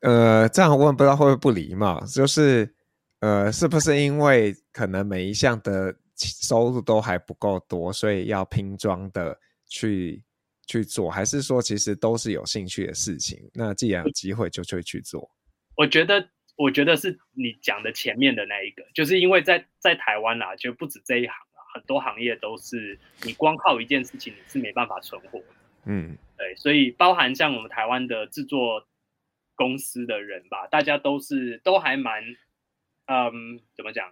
[0.00, 2.74] 呃，这样问不知道会不会不礼貌，就是
[3.18, 10.24] 呃，是不是因为可能每一项的收入都还不够多，所以要拼装的去
[10.66, 13.50] 去做，还是说其实都是有兴趣的事情？
[13.52, 15.30] 那既然有机会，就会去做。
[15.80, 25.46] 我觉得，我觉得是你讲的前面的那一个，就是因为在在台湾啊，就不止这一行啊，很多行业都是你光靠一件事情你是没办法存活的。
[25.86, 28.86] 嗯，对，所以包含像我们台湾的制作。
[29.56, 32.24] 公司的人吧，大家都是都还蛮，
[33.04, 34.10] 嗯，怎么讲，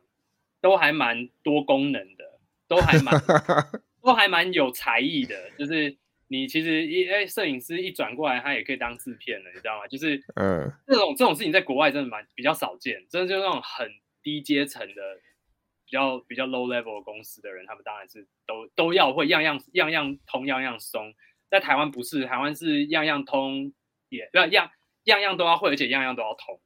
[0.60, 3.14] 都还蛮多功能的，都还蛮
[4.02, 5.50] 都还蛮有才艺的。
[5.58, 5.96] 就是
[6.28, 9.86] 你其实一哎，摄影师一转过来，他也可以当制片了，你知道吗？
[9.88, 13.90] 就是嗯，这种这种事情在国外真的蛮比较少见，真的就是那种很
[14.22, 15.20] 低阶层的，
[15.84, 21.12] 比较比较 low level 的公司的人，他们当然是都都要会样样样样通，样样松。
[21.50, 23.72] 在台湾不是，台湾是样样通，
[24.08, 24.70] 也不要样。
[25.04, 26.60] 样样都要会，而且样样都要通。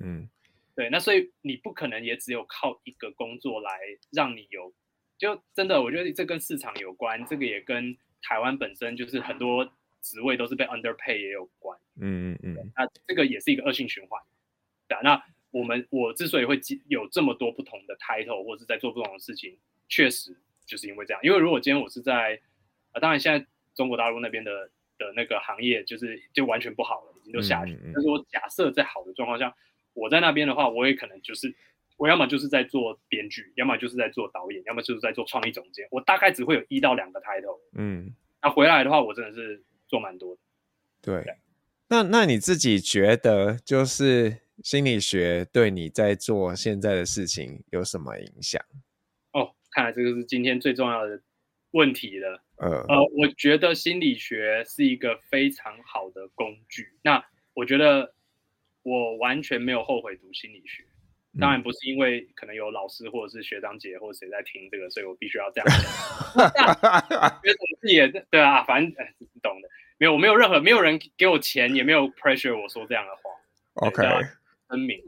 [0.00, 0.30] 嗯，
[0.74, 3.70] 对，那所以你不可能也只有靠一个工作来
[4.10, 4.72] 让你有，
[5.18, 7.94] 就真的，我觉得这跟市场有关，这个也跟
[8.26, 9.64] 台湾本身就是很多
[10.00, 11.78] 职位都是被 underpay 也有关。
[12.00, 14.20] 嗯嗯嗯，那这个也是一个恶性循环。
[14.88, 16.58] 对啊，那我们我之所以会
[16.88, 19.56] 有这么多不同的 title 或者是在做不同的事情，
[19.88, 21.20] 确实就是因为这样。
[21.22, 22.40] 因为如果今天我是在，
[22.92, 24.70] 啊，当然现在中国大陆那边的。
[24.98, 27.78] 的那个行业就是就完全不好了，已经都下去。
[27.92, 29.54] 但是我假设在好的状况下，
[29.92, 31.54] 我在那边的话，我也可能就是
[31.96, 35.86] 我要么就是在做编剧，要么就是在做导演，要么就是在做创意总监。
[35.90, 37.58] 我大概只会有一到两个 title。
[37.74, 40.40] 嗯，那回来的话，我真的是做蛮多的。
[41.00, 41.34] 对，对
[41.88, 48.62] 那那你自己觉得，就是心理学对你在做现在的事情有什么影响？
[49.32, 51.20] 哦，看来这个是今天最重要的
[51.70, 52.42] 问题了。
[52.56, 56.88] 呃呃，我觉得心理学是一个非常好的工具。
[57.02, 58.14] 那我觉得
[58.82, 60.84] 我完全没有后悔读心理学，
[61.40, 66.70] 当然不是因为可能有老师或者是学长姐或者谁在听这个，所以我必须要这样讲。
[67.42, 69.68] 觉得自己也对啊，反正你懂的。
[69.98, 73.22] 没有，我没有任何没有人给我钱，也没有 pressure 我说这样的话。
[73.86, 74.02] OK，
[74.68, 75.02] 声明，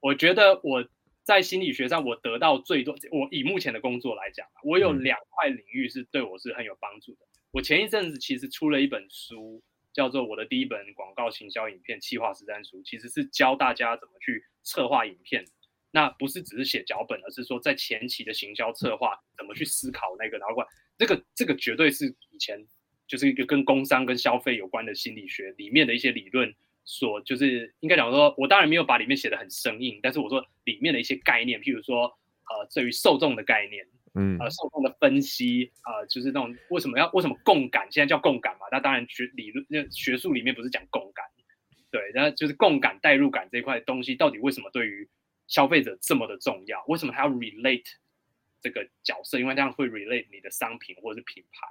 [0.00, 0.84] 我觉得我。
[1.24, 2.96] 在心理学上，我得到最多。
[3.12, 7.18] 我以目前的工作来讲，我有两块领域是对我是很有帮助的。
[7.52, 15.44] 我前一阵子其实出了一本书，叫做《我的第一本广告行销影片企划实战书》，其实是教大家怎么去策划影片。
[15.92, 20.56] 那不是只是写脚本，而是说在前期的行销策划怎么去思考那个，然后
[20.98, 22.66] 这个这个绝对是以前
[23.06, 26.52] 就是一个跟工商跟消费有关的心理学里面的一些理论。
[26.84, 38.66] 所就是应该讲说，我当然没有把里面写的很生硬，但是我说里面的一些概念，譬如说，呃，对于受众的概念，嗯，呃，受众的分析，呃，就是那种为什么要为什么共感，现在叫共感嘛？
[38.72, 41.24] 那当然学理论那学术里面不是讲共感，
[41.92, 45.08] 对，那就是共感代入感这一块东西，到底为什么对于
[45.52, 46.82] 消费者这么的重要？
[46.86, 47.84] 为什么他要 relate
[48.62, 49.38] 这个角色？
[49.38, 51.68] 因为这样会 relate 你的商品或者是品牌。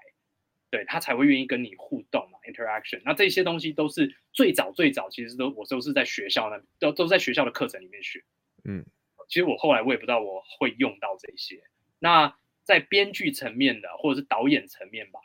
[0.70, 3.02] 对，他才会愿意跟你互动嘛，interaction。
[3.04, 8.24] 那这些东西都是最早最早，其实都我都是在学校那都都在学校的课程里面学。
[8.66, 8.86] 嗯，
[9.28, 11.64] 其实我后来我也不知道我会用到这些。
[11.98, 15.20] 那在编剧层面的或者是导演层面吧，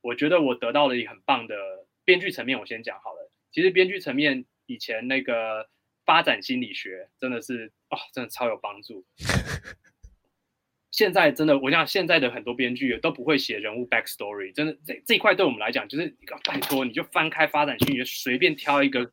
[0.00, 1.56] 我觉得我得到了一个很棒的
[2.04, 2.58] 编剧层面。
[2.58, 5.68] 我先讲好了，其实编剧层面以前那个
[6.06, 9.04] 发展心理学真的是哦，真的超有帮助。
[10.92, 16.16] 现在真的，我想现在的很多编剧都不会写人物 backstory，真的这这一块对我们来讲，就是
[16.46, 19.12] 拜托你就翻开发展心理学，随便挑一个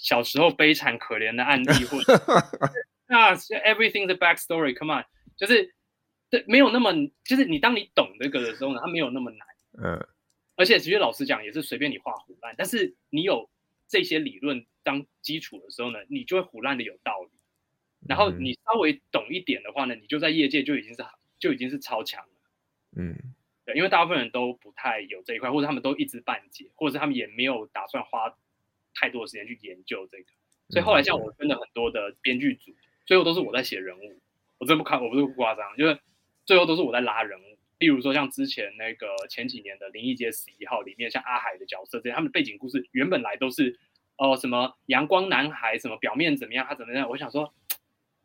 [0.00, 2.12] 小时候悲惨可怜的案例， 或者
[3.08, 5.04] 啊 everything the backstory，come on，
[5.36, 5.74] 就是
[6.30, 6.92] 对没有那么，
[7.24, 9.48] 就是你当你懂这个的时候呢，它没有那么难，
[9.82, 10.06] 嗯，
[10.54, 13.50] 而且其实老实讲也是随便你画唬烂，但是你有
[13.88, 17.30] 这些理论当基础的时候呢，你就会唬烂的有道理。
[18.06, 21.04] 然后你稍微懂一点的话呢，你就在业界就已经是
[21.40, 22.32] 就已经是超强了。
[22.96, 23.16] 嗯，
[23.64, 28.36] 对，因为大部分人都不太有这一块，或者他们都一知半解，或者是他们也没有打算花
[28.94, 30.30] 太多的时间去研究这个。
[30.70, 32.72] 所以后来像我跟了很多的编剧组，
[33.04, 34.20] 最后都是我在写人物。
[34.58, 35.98] 我真不看，我不是不夸张，就是
[36.44, 37.57] 最后都是我在拉人物。
[37.78, 43.78] 例如说像之前那个前几年的《灵异街十一号》里面，像阿海的角色这些，他们的背景故事原本来都是
[44.16, 47.08] 哦、呃、什么阳光男孩，什么表面怎么样，他怎么样。
[47.08, 47.54] 我想说。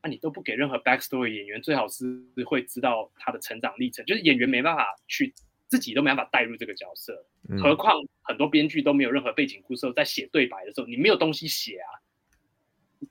[0.06, 5.34] 那、啊、你都不给任何 backstory，演员最好是会知道他的成长历程，就是演员没办法去
[5.70, 11.88] 自己都没办法带入这个角色，嗯、何况很多编剧都没有任何背景故事，在写对白的时候，你没有东西写啊，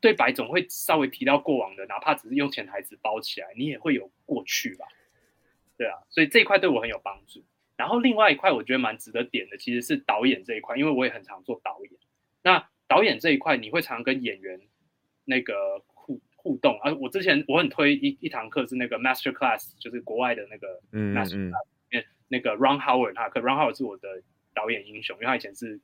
[0.02, 4.84] 对白总会稍微提到过往的，哪怕只是用潜台词包起来，你也会有过去吧？
[5.82, 7.42] 对啊，所以这一块对我很有帮助。
[7.76, 11.92] 然后另外一块我觉得蛮值得点的，其实是导演这一块，因为我也很常做导演。
[12.44, 14.60] 那导演这一块，你会常跟演员
[15.24, 16.94] 那个互互动啊。
[17.00, 24.22] 我之前我很推一一堂课是那个 Master Class，就是国外的那个 Master Class，嗯嗯那个 Ron Howard 他课，Ron Howard 是我的
[24.54, 25.80] 导演英雄，因为他以前是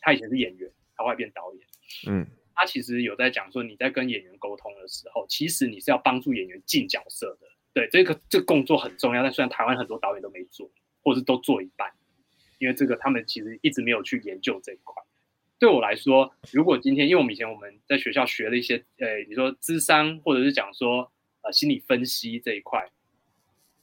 [0.00, 1.64] 他以前是演员，他后来变导演。
[2.08, 7.46] 嗯，他其实有在讲说，你在跟演员沟通的时候，其实你是要帮助演员进角色的。
[7.76, 10.66] 对，这个这个工作很重要，但虽然台湾很多导演都没做，
[11.04, 11.92] 或者是都做一半，
[12.58, 14.94] 因为这个他们其实一直没有去研究这一块。
[15.58, 21.12] 对我来说，如果今天，因为我们以前我们在学校学了一些，呃，你说智商，或者是讲说
[21.42, 22.82] 呃心理分析这一块，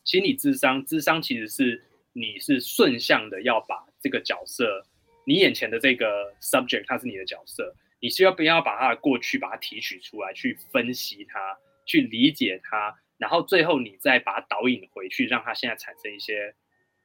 [0.03, 4.83] 心理智商，智商其实是你是顺向的要把这个角色，
[5.23, 11.39] 你眼前的这个 subject，它是你的角色，你需要不要把他的过去把它提取出来，去分析它，
[11.85, 12.97] 去理解它。
[13.23, 16.53] 然后最后你再把它导引回去，让他现在产生一些，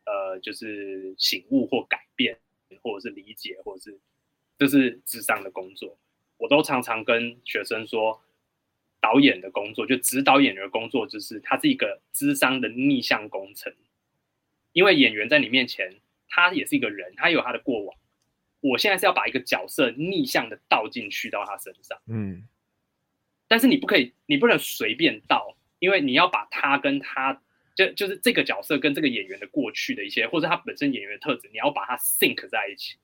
[0.05, 2.37] 呃，就是醒悟或改变，
[2.83, 4.01] 或者是理解，或者是
[4.59, 5.97] 这是智商的工作。
[6.37, 8.21] 我都常常跟学生说，
[9.01, 13.73] 导演的工作就指导演员的工作，就是他是一个智商的逆向工程。
[14.73, 17.97] 因为演员在你面前，他也是一个人，他有他的过往。
[18.59, 22.49] 我现在是要把一个角色逆向的倒进去到他身上，嗯，
[23.47, 25.55] 但是你不可以，你不能随便倒。
[25.79, 27.43] 因为你要把他跟他
[27.75, 32.99] 就就是这个角色跟这个演员的过去的一些，或者他本身演员的特质，你要把它 sync 在一起。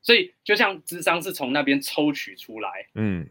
[0.00, 3.26] 所以就像智商是从那边抽取出来，嗯，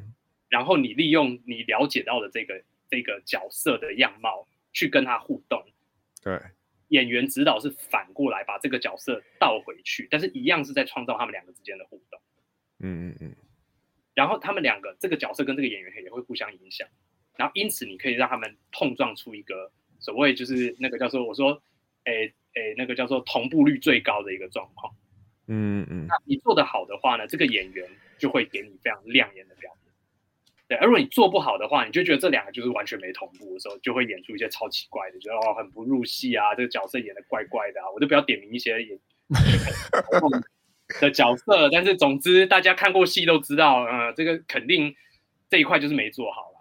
[0.47, 5.65] 然后你利用你了解到的这个这个角色的样貌去跟他互动。
[6.21, 6.39] 对，
[6.89, 12.21] 演员指导是反过来把这个角色倒回去，但是一样是在创造他们两个之间的互动。
[12.79, 13.35] 嗯嗯嗯。
[14.13, 16.87] 然后他们两个这个角色跟这个演员也会互相影响。
[17.37, 21.61] 然后，因此你可以让他们碰撞出一个所谓就是那个叫做我说，
[22.05, 24.93] 诶诶，那个叫做同步率最高的一个状况。
[25.47, 26.05] 嗯嗯。
[26.07, 29.93] 那你做得好的话呢，这个演员就会给你非常亮眼的表演。
[30.67, 38.99] 对，而如果你做不好的话，你就觉得这两个就是完全没同步的时候，就会演出一些超奇怪的，觉得哦很不入戏啊，这个角色演的怪怪的啊，我就不要点名一些演
[40.99, 44.93] 的角色，但是总之大家看过戏都知道，呃，这个肯定
[45.49, 46.56] 这一块就是没做好了。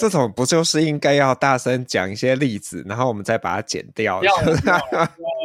[0.00, 4.22] 这种不就是应该要大声讲一些例子，然后我们再把它剪掉？
[4.22, 4.32] 要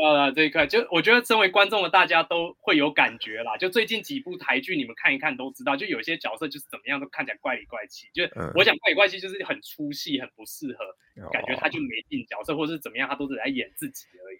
[0.03, 3.57] 要这一块，就我觉得身为观众的大家都会有感觉啦。
[3.57, 8.07] 就最近几部台剧，你们看一看都知道，就有些角色就是怎么样都看起来怪里怪气。
[8.13, 8.23] 就
[8.55, 14.37] 我讲怪里怪气，就是很出戏，很不适合，嗯、感觉他就没进角色，或者是怎么样，他都是在演自己而已，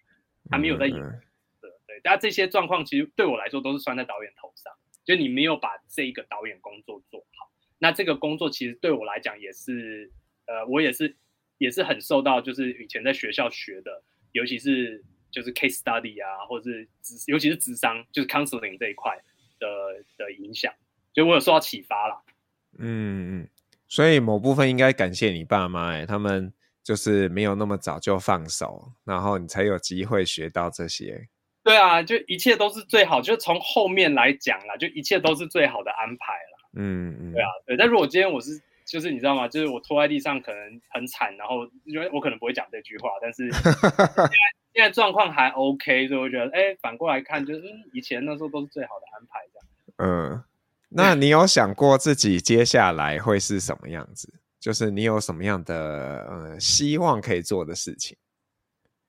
[0.50, 0.98] 他没有在演。
[0.98, 1.22] 嗯、
[1.60, 4.72] 对对，但这些状况其实对我来说都是算在导演头上，
[5.04, 7.50] 就你没有把这一个导演工作做好。
[7.80, 10.12] 那这个工作其实对我来讲也是，
[10.46, 11.16] 呃，我也是
[11.58, 16.88] 也是很受到就是以前在学校学的，尤其是就是 case study 啊，或者是
[17.28, 19.16] 尤其是智商，就是 counseling 这一块
[19.60, 19.68] 的
[20.18, 20.74] 的影响，
[21.13, 22.22] 所以我有受到启发啦。
[22.80, 23.50] 嗯嗯，
[23.88, 31.28] 所以某部分应该感谢你爸妈，哎，他们就是没有那么早就放手，然后你才有机会学到这些。
[31.63, 36.57] 对啊，就一切都是最好，就从后面来讲啦，就一切都是最好的安排啦。
[36.73, 37.77] 嗯嗯，对啊，对。
[37.77, 39.47] 但如果今天我是，就是你知道吗？
[39.47, 44.27] 就是我拖在地上可能很惨，然后因为我可能不会讲这句话，但是 现在
[44.73, 49.67] 现在状况还 OK，所以我觉得，哎，反过来看，就是以前那时候都是最好的安排，这样。
[49.97, 50.43] 嗯，
[50.89, 54.32] 那你有想过自己接下来会是什么样子？
[54.60, 58.17] 就是你有什么样的呃希望可以做的事情？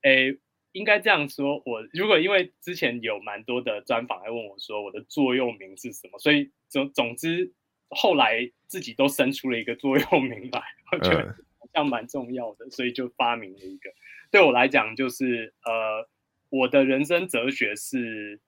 [0.02, 0.34] 哎，
[0.78, 7.52] 应该这样说，我如果因为之前有蛮多的专访来问我说我的座右铭是什么，所以总总之。
[7.90, 10.62] 后来自己都生出了一个座右铭来，
[10.92, 13.90] 我觉得好像蛮重要的，所以就发明了一个。
[14.30, 16.06] 对我来讲，就是呃，
[16.50, 18.42] 我的人生哲学是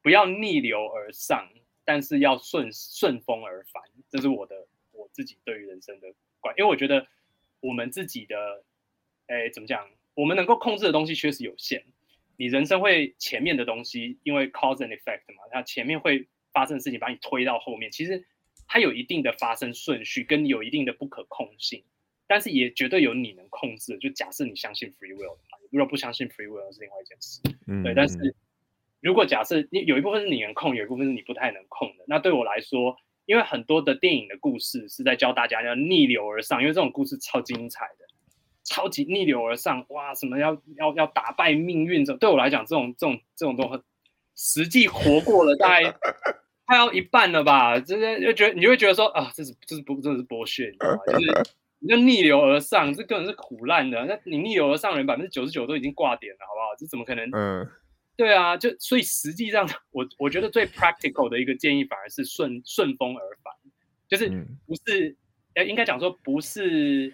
[0.00, 1.46] 不要逆流而上，
[1.84, 3.82] 但是要顺顺风而返。
[4.08, 7.06] 这是我的我自己对于人生的观，因为我觉得
[7.60, 8.64] 我们自己的，
[9.26, 9.86] 哎，怎么讲？
[10.14, 11.84] 我们能够控制的东西确实有限。
[12.36, 18.24] 你人生会前面的东西，因为 cause and effect 嘛，它前面会发生的事情把你推到后面，其实。
[18.66, 21.84] 它有一定的发生顺序，跟有一定的不可控性，
[22.26, 23.98] 但是也绝对有你能控制的。
[23.98, 27.42] 就假设你相信 free will 的话，如果不相信 free will 是另外一件事。
[27.66, 27.92] 嗯，对。
[27.94, 28.34] 但是
[29.02, 32.96] 如果假设你有一部分是你能控，有一部分是你不太能控的，那对我来说，
[33.26, 38.06] 因为很多的电影的故事是在教大家要逆流而上，因为这种故事超精彩的，
[38.64, 43.80] 超级逆流而上，哇，什么要要要打败命运，这对我来讲，这种这种这种都很
[44.34, 45.94] 实际活过了，大概。
[46.66, 51.00] 快要一半了吧，就是就觉得你会觉得说啊，这是这是不这是剥削，你知道吗？
[51.08, 51.42] 就是
[51.78, 54.02] 你就逆流而上，这根本是苦难的。
[54.06, 56.74] 那你逆流而上的人百分之九十九都已经挂点了，好不好？
[56.78, 57.28] 这怎么可能？
[57.34, 57.68] 嗯，
[58.16, 63.52] 对啊，就所以实际上我我觉得最 practical 的一个建议反而是顺顺风而返，
[64.08, 64.30] 就是
[64.66, 65.14] 不是
[65.56, 67.12] 呃、嗯、应该讲说不是，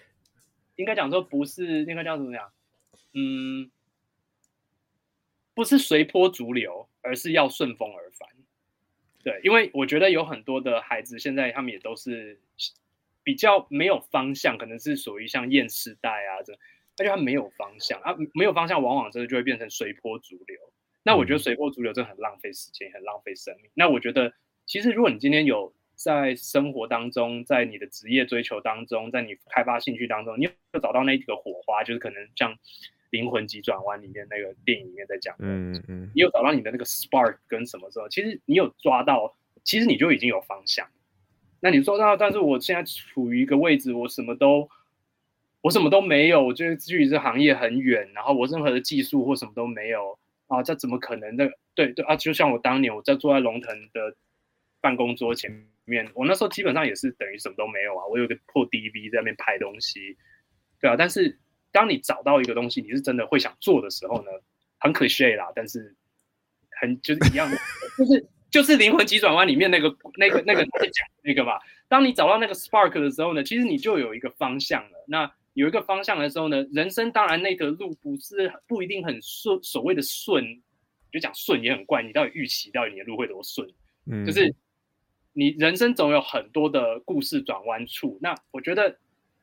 [0.80, 2.50] 应该讲说不是应该叫怎么讲？
[3.12, 3.70] 嗯，
[5.52, 8.28] 不是随波逐流，而是要顺风而返。
[9.22, 12.40] 对，因为我觉得有很多的孩子现在他们也都是
[13.22, 16.54] 比较没有方向，可能是属于像厌世代啊这，
[16.96, 20.72] 而且他没有方向啊，没有方向，往往真的就会变成随波逐流。
[21.02, 23.70] 那我觉得随波逐流真的很浪费时间，很浪费生命。
[23.74, 24.32] 那我觉得，
[24.64, 32.54] 其实如果你今天有在生活当中，在你的职业追求当中，在你开发兴趣当中，你有找到那几个火花，就是可能像
[33.10, 38.08] 《灵魂急转弯》里面那个电影里面在讲的，嗯嗯，你有找到你的那个 spark 跟什么时候？
[38.08, 40.88] 其实你有抓到，其实你就已经有方向。
[41.60, 44.70] 那你说那，但是我现在处于一个位置，我什么都，
[45.60, 50.18] 我什么都没有，我觉得距离这行业很远，然后我任何的技术或什么都没有。
[50.46, 51.52] 啊，这怎么可能的？
[51.74, 54.16] 对对啊，就像我当年我在坐在龙腾的
[54.80, 58.06] 办公桌前面，我那时候基本上也是等于什么都没有啊。
[58.06, 60.16] 我有个破 DV 在那边拍东西，
[60.80, 60.94] 对啊。
[60.96, 61.38] 但是
[61.72, 64.30] 当你找到一个东西，你是真的会想做的时候呢，
[64.78, 65.52] 很可惜啦。
[65.54, 65.94] 但是
[66.80, 67.56] 很就是一样的，
[67.98, 71.58] 就是就是灵魂急转弯里面那个那个那个在讲那个嘛。
[71.88, 75.04] 当你找到那个 spark 的时候呢，其实你就有一个方向了。
[75.08, 80.44] 那有一个方向的时候呢，人生当然那个路不是不一定很顺，所谓的顺，
[81.10, 82.04] 就讲顺也很怪。
[82.04, 83.68] 你到底预期到底你的路会多顺？
[84.06, 84.54] 嗯，就是
[85.32, 88.18] 你人生总有很多的故事转弯处。
[88.20, 88.98] 那我觉得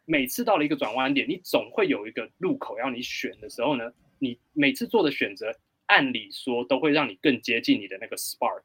[0.05, 5.51] 每次到了一个转弯点，你总会有一个路口要你选的时候呢，你每次做的选择，
[5.85, 8.63] 按理说都会让你更接近你的那个 spark。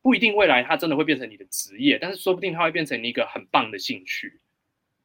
[0.00, 4.40] 不一定未来它真的会变成你的职业，但是说不定它会变成你一个很棒的兴趣。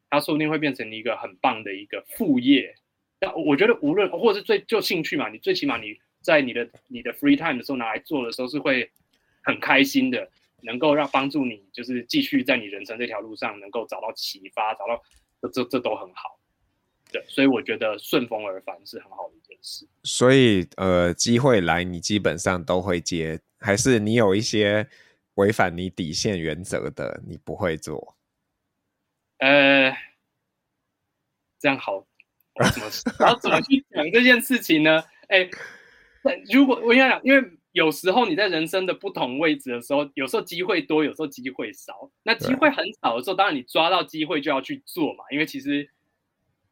[0.10, 2.74] 它说不定会变成你一个很棒的一个副业。
[3.20, 8.90] 那我觉得无论或者是最就兴趣嘛，你最起码你在你的你的 free time 的时候拿来做的时候是会
[9.44, 10.30] 很开心的，
[10.62, 15.02] 能够让帮助你就是继续在你人生这条路上能够找到启发，找到
[15.42, 16.40] 这这这都很好。
[17.12, 19.88] 对，所以我觉得顺风而返是很好的一件事。
[20.04, 24.86] 所以呃，机会来你基本上都会接，还是你有一些
[25.36, 28.18] 违反你底线原则的，你不会做？
[29.38, 29.96] 呃，
[31.60, 32.90] 这样好，我怎么
[33.20, 35.02] 然后怎么去讲这件事情呢？
[35.30, 35.50] 哎，
[36.52, 42.10] 如果我想想，因为有时候你在人生的不同位置的时候，有时候机会多，有时候机会少。
[42.24, 45.88] 那机会很少的时候，当然你抓到机会就要去做嘛，因为其实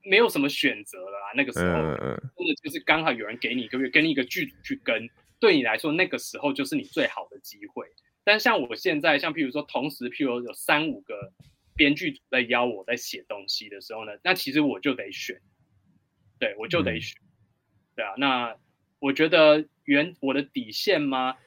[0.04, 1.28] 没有什么选择了啊。
[1.36, 1.76] 那个时候
[2.36, 5.08] 真的就是刚好有人给你一个给你一个剧组去跟，
[5.40, 7.86] 对你来说那个时候就是你最好的机会。
[8.24, 11.32] 但像我现在，像譬如说，同时譬如有三五个。
[11.78, 15.38] 编剧组在邀我在写东西的时候呢，那其实我就得选，
[16.40, 17.28] 对，我就得选，嗯、
[17.98, 18.14] 对啊。
[18.18, 18.56] 那
[19.06, 21.38] 我觉得原我的底线吗？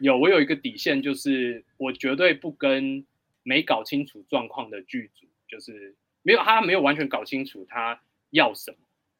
[0.00, 3.06] 有，我有一个底线，就是我绝对不跟
[3.44, 8.00] 没搞清楚状况的剧组，就是没有他没有完全搞清楚他
[8.30, 8.78] 要什么，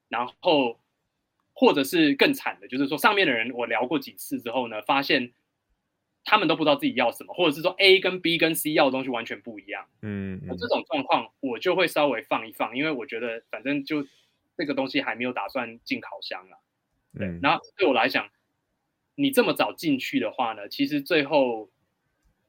[0.08, 0.80] 然后
[1.52, 5.32] 或者是更惨的，就是说上面的人我聊过几次之后呢，发现。
[6.26, 9.84] 他们都不知道自己要什么，或者是说 A 跟 B 跟 C 要的东西完全不一样。
[10.00, 14.02] 嗯，那这种状况我就会稍微放一放，因为我觉得反正就
[14.56, 16.56] 这个东西还没有打算进烤箱了。
[17.18, 18.28] 对，嗯，然后对我来讲，
[19.14, 21.70] 你这么早进去的话呢，其实最后，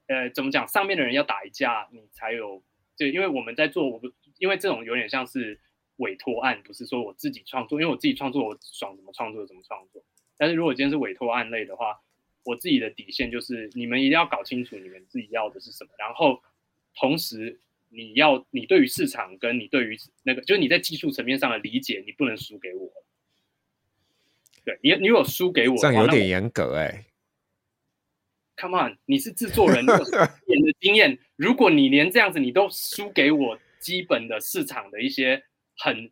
[0.06, 0.66] 呃，怎么讲？
[0.68, 2.62] 上面的人要打一架，你才有。
[2.98, 5.60] 对因为我们在做，我不因为这种有点像是
[5.96, 10.02] 委托案，不是说我自己创作，因为我自己创作，我爽怎么创作怎么创作。
[10.38, 12.00] 但是如果今天是委托案类的话，
[12.42, 16.42] 我自己的底线就是，你们一定要搞清楚你们自己要的是什么，然后
[16.94, 17.60] 同时
[17.90, 22.90] 你要你对于市场跟你对于那个，就是你在技术层面上的理解，你不能输给我。
[24.66, 27.06] 对你，你有输给我，这样有点严格哎、欸。
[28.56, 29.96] Come on，你是制作人，你有
[30.52, 35.44] 演的经验，如果你连这样子你都输给我基本的市场的一些
[35.78, 36.10] 很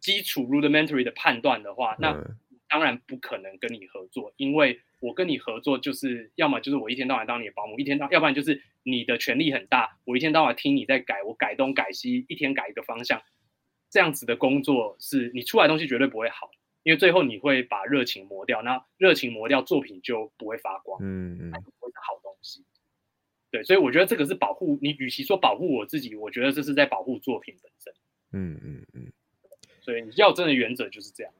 [0.00, 2.12] 基础 rudimentary 的判断的话，那
[2.68, 4.80] 当然不可能跟你合作，因为。
[5.00, 13.22] 我跟你合作，就是要么就是我一天到晚当你的保姆，一天到，要不然就是你的权力很大，我一天到晚听你在改，我改东改西，一天改一个方向，
[13.88, 16.50] 这样子的工作是你出来的东西绝对不会好，
[16.88, 22.64] 因为最后你会把热情磨掉，那热情磨掉，作品就不会发光，嗯嗯，不会是好东西。
[23.50, 27.92] 对，所以我觉得这个是保护你，与其说保护我自己，我觉得这是在保护作品本身。
[28.32, 29.12] 嗯嗯嗯，
[29.82, 31.32] 所以你要真的原则就是这样。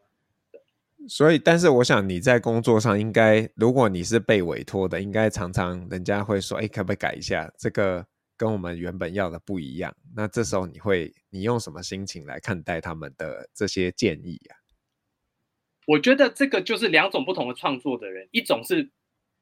[1.09, 7.51] 所以，但是我想你在工作上应该，如果你是被委托的，应该常常人家会说：“哎，可不可以改一下？
[7.57, 14.57] 这个跟我们原本要的不一样。”那这时候你会，你用什么心情来看待他们的这些建议呀？
[15.89, 18.91] 我觉得这个就是两种不同的创作的人，一种是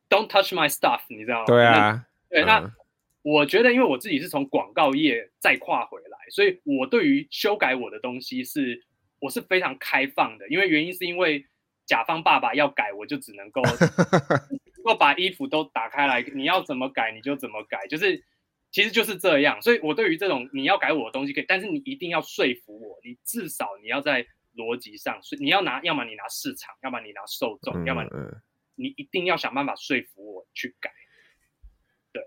[0.09, 1.47] Don't touch my stuff，你知道吗？
[1.47, 2.72] 对啊，对，嗯、那
[3.22, 8.80] 我觉得因为我自己是从广告业再跨回来，所以我对于修改我的东西是
[9.18, 11.44] 我是非常开放的，因为原因是因为
[11.84, 13.72] 甲方爸爸要改，我就只能够能
[14.86, 18.22] 够把衣服都打开来，你要怎么改你就怎么改，就是
[18.70, 24.24] 其实就是这样，所以我对于这种你要改我的东西可以，但是你一定要说服我，你至少你要在。
[24.57, 28.03] 逻辑上，所以你要拿，要么你拿市场，要么你拿受众，要么
[28.75, 30.91] 你一定要想办法说服我去改。
[32.13, 32.23] 对，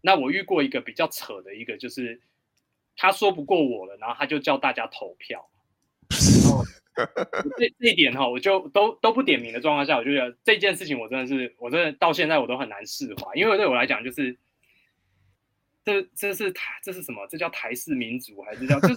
[0.00, 2.20] 那我遇过一个比较扯的一个，就是
[2.96, 5.50] 他说不过我了，然后他就叫大家投票。
[6.08, 6.64] 然后
[7.58, 14.38] 这这一点哈，我就都都不点名的状况下，我就觉得这件事情我真的是，我真的到现在我都很难释怀，因为对我来讲就是，
[15.84, 17.26] 这这是台这是什么？
[17.28, 18.96] 这叫台式民主还是叫就是？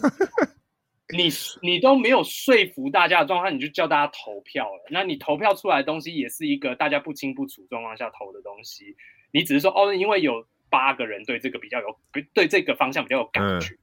[1.15, 1.29] 你
[1.61, 4.83] 你都没有说服大家的状况，你就叫大家投票了。
[4.89, 8.95] 那你投票出来的东西也是一个大家不清不楚状况下投的东西。
[9.31, 11.97] 你只是说哦，因为有八个人对这个比较有
[12.33, 13.73] 对这个方向比较有感觉。
[13.73, 13.79] 嗯、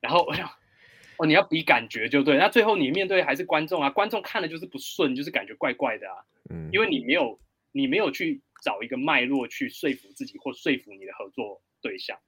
[0.00, 0.48] 然后我想
[1.18, 2.36] 哦，你要比感觉就对。
[2.36, 6.16] 那最后你面对还是观众啊，观众看了就是不顺，就是感觉怪怪的啊。
[6.50, 7.38] 嗯，因为你没有
[7.70, 12.18] 你没有去找一个脉络去说服自己或说服你的合作对象。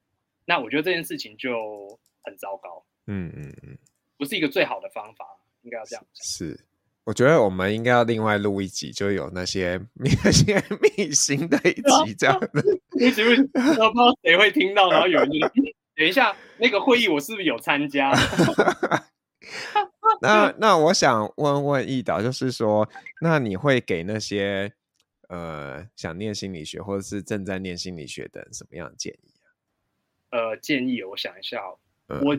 [0.45, 2.85] 那我觉得这件事情就很糟糕。
[3.13, 3.77] 嗯嗯嗯，
[4.17, 5.27] 不是一个最好的方法，
[5.63, 6.25] 应该要这样讲。
[6.25, 6.61] 是，
[7.03, 9.81] 我觉得我们应该要另外录一集，就有那些
[10.25, 12.63] 那些秘辛的一集这样的。
[12.93, 13.93] 你是不是不知道
[14.23, 14.93] 谁会听到？
[14.93, 15.41] 然后有人就
[15.97, 18.13] 等一下那个会议，我是不是有参加？
[20.23, 22.89] 那那我想问问易导，就是说，
[23.21, 24.73] 那你会给那些
[25.29, 29.51] 呃想念心理学或者是正在念心理学的人什么样的建议啊？
[30.31, 32.39] 呃，建议我想一下哦，嗯、我。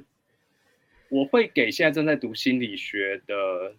[1.11, 3.75] 我会给现在正在读心理学的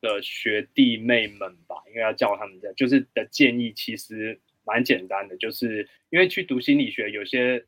[0.00, 7.64] 的学弟妹们吧，应该要叫他们这样，就是的建议其实蛮简单的，就是因为去读心理学，有些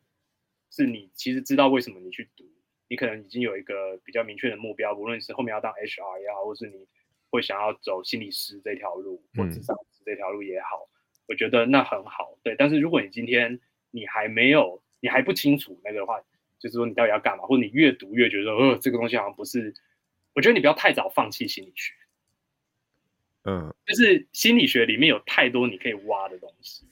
[0.72, 2.44] 是你其实知道为什么你去读，
[2.88, 6.84] 你可能已经有一个比较明确的目标，无论是后面要当 HR 也好，或是你
[7.30, 10.90] 会想要走心理师这条路，或咨商师这条路也好，
[11.28, 12.56] 我觉得那很好，对。
[12.58, 13.60] 但是如果你今天
[13.92, 16.20] 你还没有，你还不清楚那个的话。
[16.58, 17.44] 就是说，你到底要干嘛？
[17.44, 19.74] 或者你越读越觉得，呃，这个东西好像不是。
[20.34, 21.94] 我觉得你不要太早放弃心理学。
[23.44, 26.86] 嗯，就是心理学里面有太多你可以挖的东西。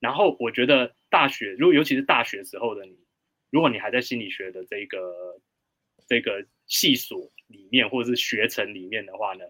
[0.00, 2.98] 然后我觉得大学，如果尤其是大学时候的你，
[3.50, 5.40] 如果你还在心理学的这个
[6.06, 9.44] 这个系所里面，或者是学程里面的话呢，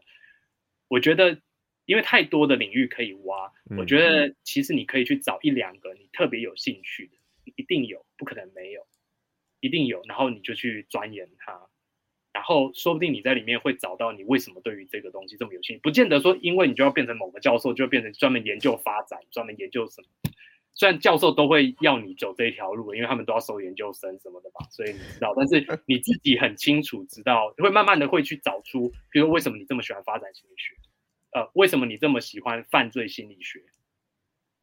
[0.89, 1.41] 我觉得
[1.87, 8.87] 因为太多的领域可以挖，我觉得其实你可以去找一两个你特别有兴趣的，一定有，不可能没有。
[9.61, 11.61] 一定有，然后你就去钻研它，
[12.33, 15.81] 然后说不定你在里面会找到你为什么对于这个东西这么有兴趣。
[15.83, 20.09] 不见得说因为你就要变成某个教授，就变成专门研究发展、专门研究什么。
[20.75, 25.35] 虽然教授都会要你走这一条路，因为他们都要收研究生什么的吧，所以你知道。
[25.37, 30.77] 但是你自己很清楚知道，会慢慢的会去找出，比如为什么你这么喜欢发展心理学，
[31.33, 33.61] 呃，为什么你这么喜欢犯罪心理学？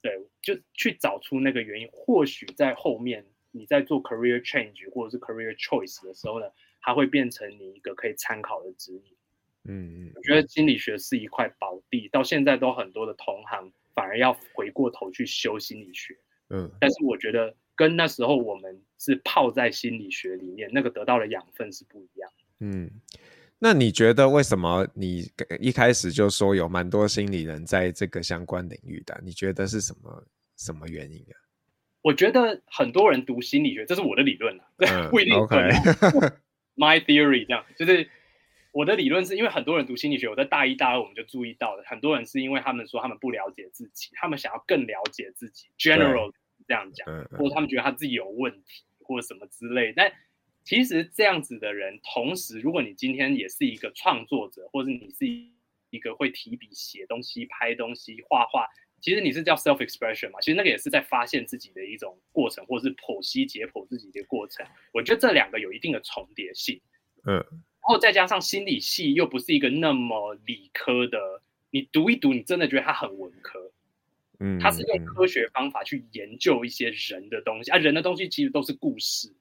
[0.01, 1.89] 对，就去找出那个原因。
[1.91, 3.25] 或许在后面。
[3.55, 6.45] 你在做 career change 或者是 career choice 的时候呢，
[6.81, 9.01] 它会变成你一个可以参考的指引。
[9.67, 16.15] 嗯嗯，我觉得心理学是一块宝地，到现在都很多的同行反而要回过头去修心理学。
[16.49, 22.29] 嗯，但是我觉得跟那时候我们是泡在心理学里面，那个得到的养分是不一样。
[22.59, 22.91] 嗯，
[23.57, 29.19] 那你觉得为什么你一开始就说有蛮多心理人在这个相关领域的？
[29.23, 30.27] 你觉得是什么
[30.57, 31.35] 什么原因啊？
[32.05, 35.71] 我觉得很多人读心理学，这是我的理论啊，嗯、不一定对。
[36.75, 38.07] My theory 这样，就是
[38.71, 46.31] 我的理论是因为很多人读心理学，我在大一、大二我们就注意到了，很多人是因为他们说他们不了解自己，他们想要更了解自己，general
[46.67, 49.91] 这样讲，嗯、或者他们觉得他自己有问题或者什么之类。
[49.95, 50.13] 但
[50.63, 55.25] 其实这样子的人，同时如果你今天也是一个创作者，或者你是
[55.89, 58.67] 一个会提笔写东西、拍东西、画画。
[59.05, 64.65] 其实你是叫 self expression 嘛，其实那个也是在发现自己的一种过程，或者是剖析解剖自己的过程。
[64.91, 66.81] 我觉得这两个有一定的重叠性，
[67.27, 71.19] 嗯，然后再加上心理系又不是一个那么理科的，
[71.69, 73.71] 你读一读，你真的觉得它很文科，
[74.39, 79.31] 嗯，它是用科学方法去研究一些人的东西啊，人的东西其实都是故事，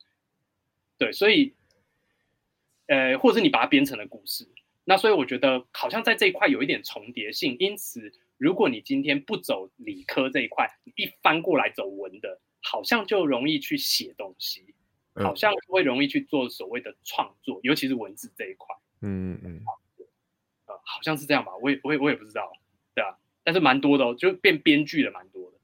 [0.99, 1.55] 对，所以，
[2.89, 4.47] 呃，或者是你把它编成了故事，
[4.85, 8.13] 那所以我觉得好像在这一块有一点重叠性，因此。
[8.39, 14.75] 如果你今天不走理科这一块，你一翻过来走文的，好像就容易去写东西，
[15.15, 18.75] 好像会容易去做所谓的创作，尤其是文字这一块。
[19.03, 19.65] 嗯嗯嗯。
[20.87, 22.53] 好像是这样吧，我也我也我也不知道，
[22.95, 25.59] 对啊，但是蛮多的哦，就变编剧的蛮多的，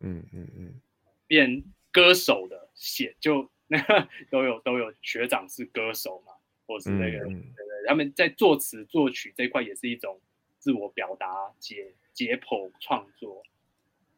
[0.00, 0.80] 嗯嗯嗯，
[1.26, 6.32] 变歌手的写就那 个都有都有学长是歌手嘛，
[6.66, 10.20] 或是那个、对对，他们在作词作曲这一块也是一种
[10.58, 11.94] 自我表达解
[12.24, 13.42] 解剖创作。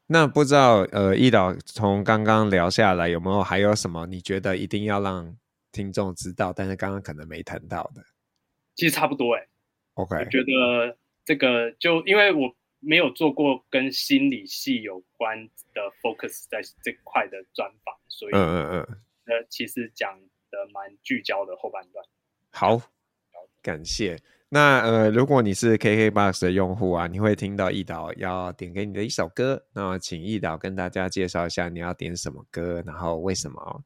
[0.07, 5.35] 那不知道呃，易导从刚刚聊下来，有没有还有什么你觉得一定要让
[5.73, 8.05] 听众知道，但是刚刚可能没谈到的？
[8.75, 9.49] 其实差不多哎、欸。
[9.95, 18.79] OK，我觉得这个就因为我没有做过跟心理系有关的 focus 在这块的专访，所以嗯嗯嗯，
[19.25, 22.05] 呃，其实讲的蛮聚焦的后半段。
[22.51, 22.79] 好，
[23.63, 24.21] 感谢。
[24.51, 33.85] 那呃，如果你是 KKBOX 的用户啊，你会听到易导要点给你的一首歌，那请易导跟大家介绍一下你要点什么歌，然后为什么？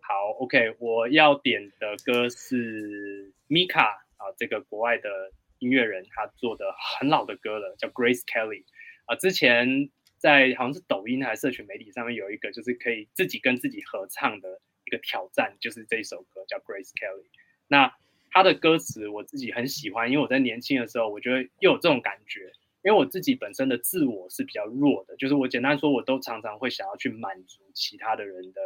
[0.00, 3.84] 好，OK，我要点的歌是 Mika
[4.16, 5.10] 啊，这个国外的
[5.58, 6.64] 音乐人他做的
[6.98, 8.64] 很老的歌了，叫 Grace Kelly
[9.04, 14.48] 啊，之前在好像是抖音还是社群媒体上面有一个就是可以自己跟自己合唱的
[14.86, 17.26] 一个挑战，就是这一首歌叫 Grace Kelly，
[17.66, 17.92] 那。
[18.30, 22.52] 他的歌词我自己很喜欢，因为我在年轻的时候，我觉得又有这种感觉。
[22.84, 28.60] 因为我自己本身的自我是比较弱的，就是我简单说，我都常常会想要去满足其他的人的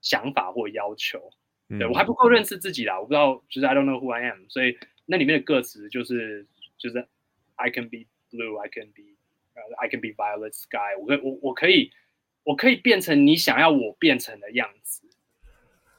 [0.00, 1.30] 想法或要求。
[1.68, 4.46] 嗯、对我还不够认识自己啦，我不知道，就是 I don't know who I am。
[4.48, 6.44] 所以那里面的歌词就是
[6.76, 7.06] 就是
[7.54, 7.98] I can be
[8.30, 9.14] blue, I can be,
[9.78, 10.96] I can be violet sky。
[10.98, 11.92] 我可我我可以
[12.42, 15.01] 我可以变成你想要我变成的样子。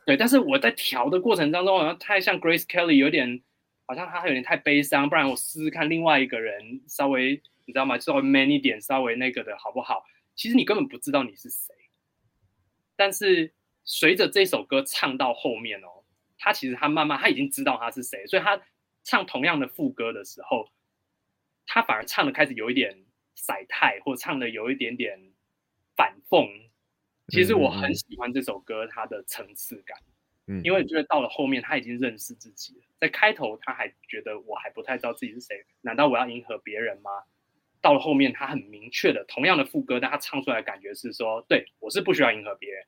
[0.06, 3.42] 对，但是我在调的过程当中，好像太像 Grace Kelly，有点
[3.86, 5.10] 好像他有点太悲伤。
[5.10, 7.98] 不然我试试看另外一个人，稍微你知道吗？
[7.98, 10.04] 稍微 man 一点，稍微那个的好不好？
[10.36, 11.74] 其实你根本不知道你是谁。
[12.96, 13.54] 但是
[13.86, 16.04] 随着这首歌唱到后面哦，
[16.38, 18.62] 他其实他慢慢他已经知道他是谁，所以他
[19.04, 20.70] 唱同样的副歌的时候，
[21.66, 25.18] 他反而唱的开始有一点甩态，或唱的有一点点
[25.96, 26.50] 反讽。
[27.30, 29.98] 其实我很喜欢这首歌，它的层次感，
[30.48, 37.10] 嗯，因为觉得到了后面他已经认识自己了，在开头他还觉得我还不太知道自己是谁，难道我要迎合别人吗？
[37.82, 42.86] 到了后面他很明确的，同样的副歌，但他唱出来的感觉是说，对，我是不需要迎合别人，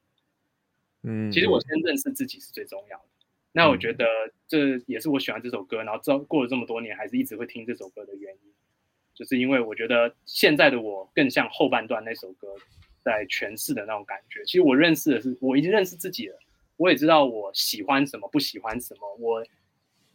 [1.03, 3.05] 嗯，其实我先认识自己是最重要的。
[3.53, 4.05] 那我觉得
[4.47, 8.53] 这也是我喜欢这首歌，然后这过了这么多年还是一直会听这首歌的原因，
[9.13, 12.53] 就是因为我觉得现在的我更像后半段那首歌。
[13.05, 16.39] 在诠释的那种感觉，其实我认识的是，我已经认识自己了，
[16.75, 19.45] 我也知道我喜欢什么，不喜欢什么，我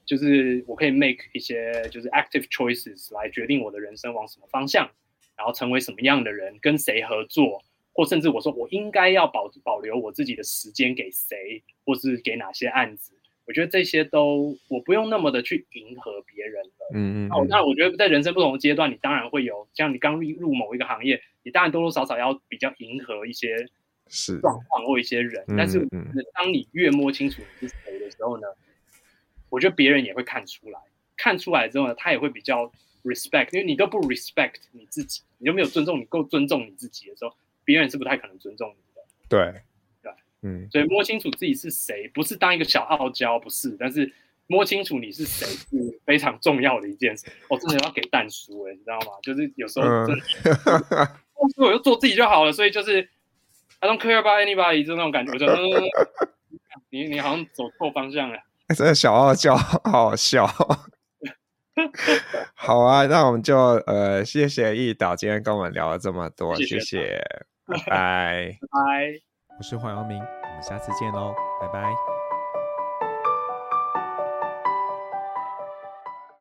[0.04, 4.90] 就是我可以 make 一些就是 active choices 来决定我的人生往什么方向，
[5.36, 7.62] 然后成为什么样的人，跟谁合作，
[7.92, 13.12] 或甚至我说我应该要保保留我自己的时间给谁，或是给哪些案子。
[13.50, 16.90] 我觉得这些都我不用那么的去迎合别人了。
[16.94, 17.28] 嗯嗯。
[17.32, 23.56] 哦，那我觉得在人生不同的阶段，你当然会有，像你刚入入某一个行业，你当然多多少少要比较迎合一些
[24.06, 25.44] 是状况或一些人。
[25.48, 25.84] 是但是，
[26.32, 28.46] 当你越摸清楚你是谁的时候呢，
[29.48, 30.78] 我觉得别人也会看出来。
[31.16, 32.70] 看出来之后呢，他也会比较
[33.02, 37.34] respect，因为你都不 respect 你自己，你都没有尊重你够尊重你自己的时候，
[37.64, 39.02] 别人是不太可能尊重你的。
[39.28, 39.60] 对。
[40.42, 44.10] 嗯，所以摸清楚自己是谁，不是当一个小傲娇，不是，但是
[44.46, 47.26] 摸清楚你是谁是非常重要的一件事。
[47.48, 49.12] 我、哦、真的要给蛋叔哎，你知道吗？
[49.22, 50.24] 就是有时候真的，
[51.34, 52.52] 我、嗯、 就做自己就好了。
[52.52, 53.08] 所以就是
[53.80, 55.32] I don't care about anybody，就那种感觉。
[55.32, 55.56] 我觉得
[56.90, 58.38] 你你好像走错方向了。
[58.76, 60.46] 真的小傲娇，好好笑。
[62.54, 67.24] 好啊，那我们就呃，谢谢易导今天跟我们聊了这么多，谢谢，谢谢
[67.66, 67.84] 拜拜。
[67.86, 69.29] 拜拜。
[69.60, 72.09] 我是黄阳明，我们下次见喽，拜拜。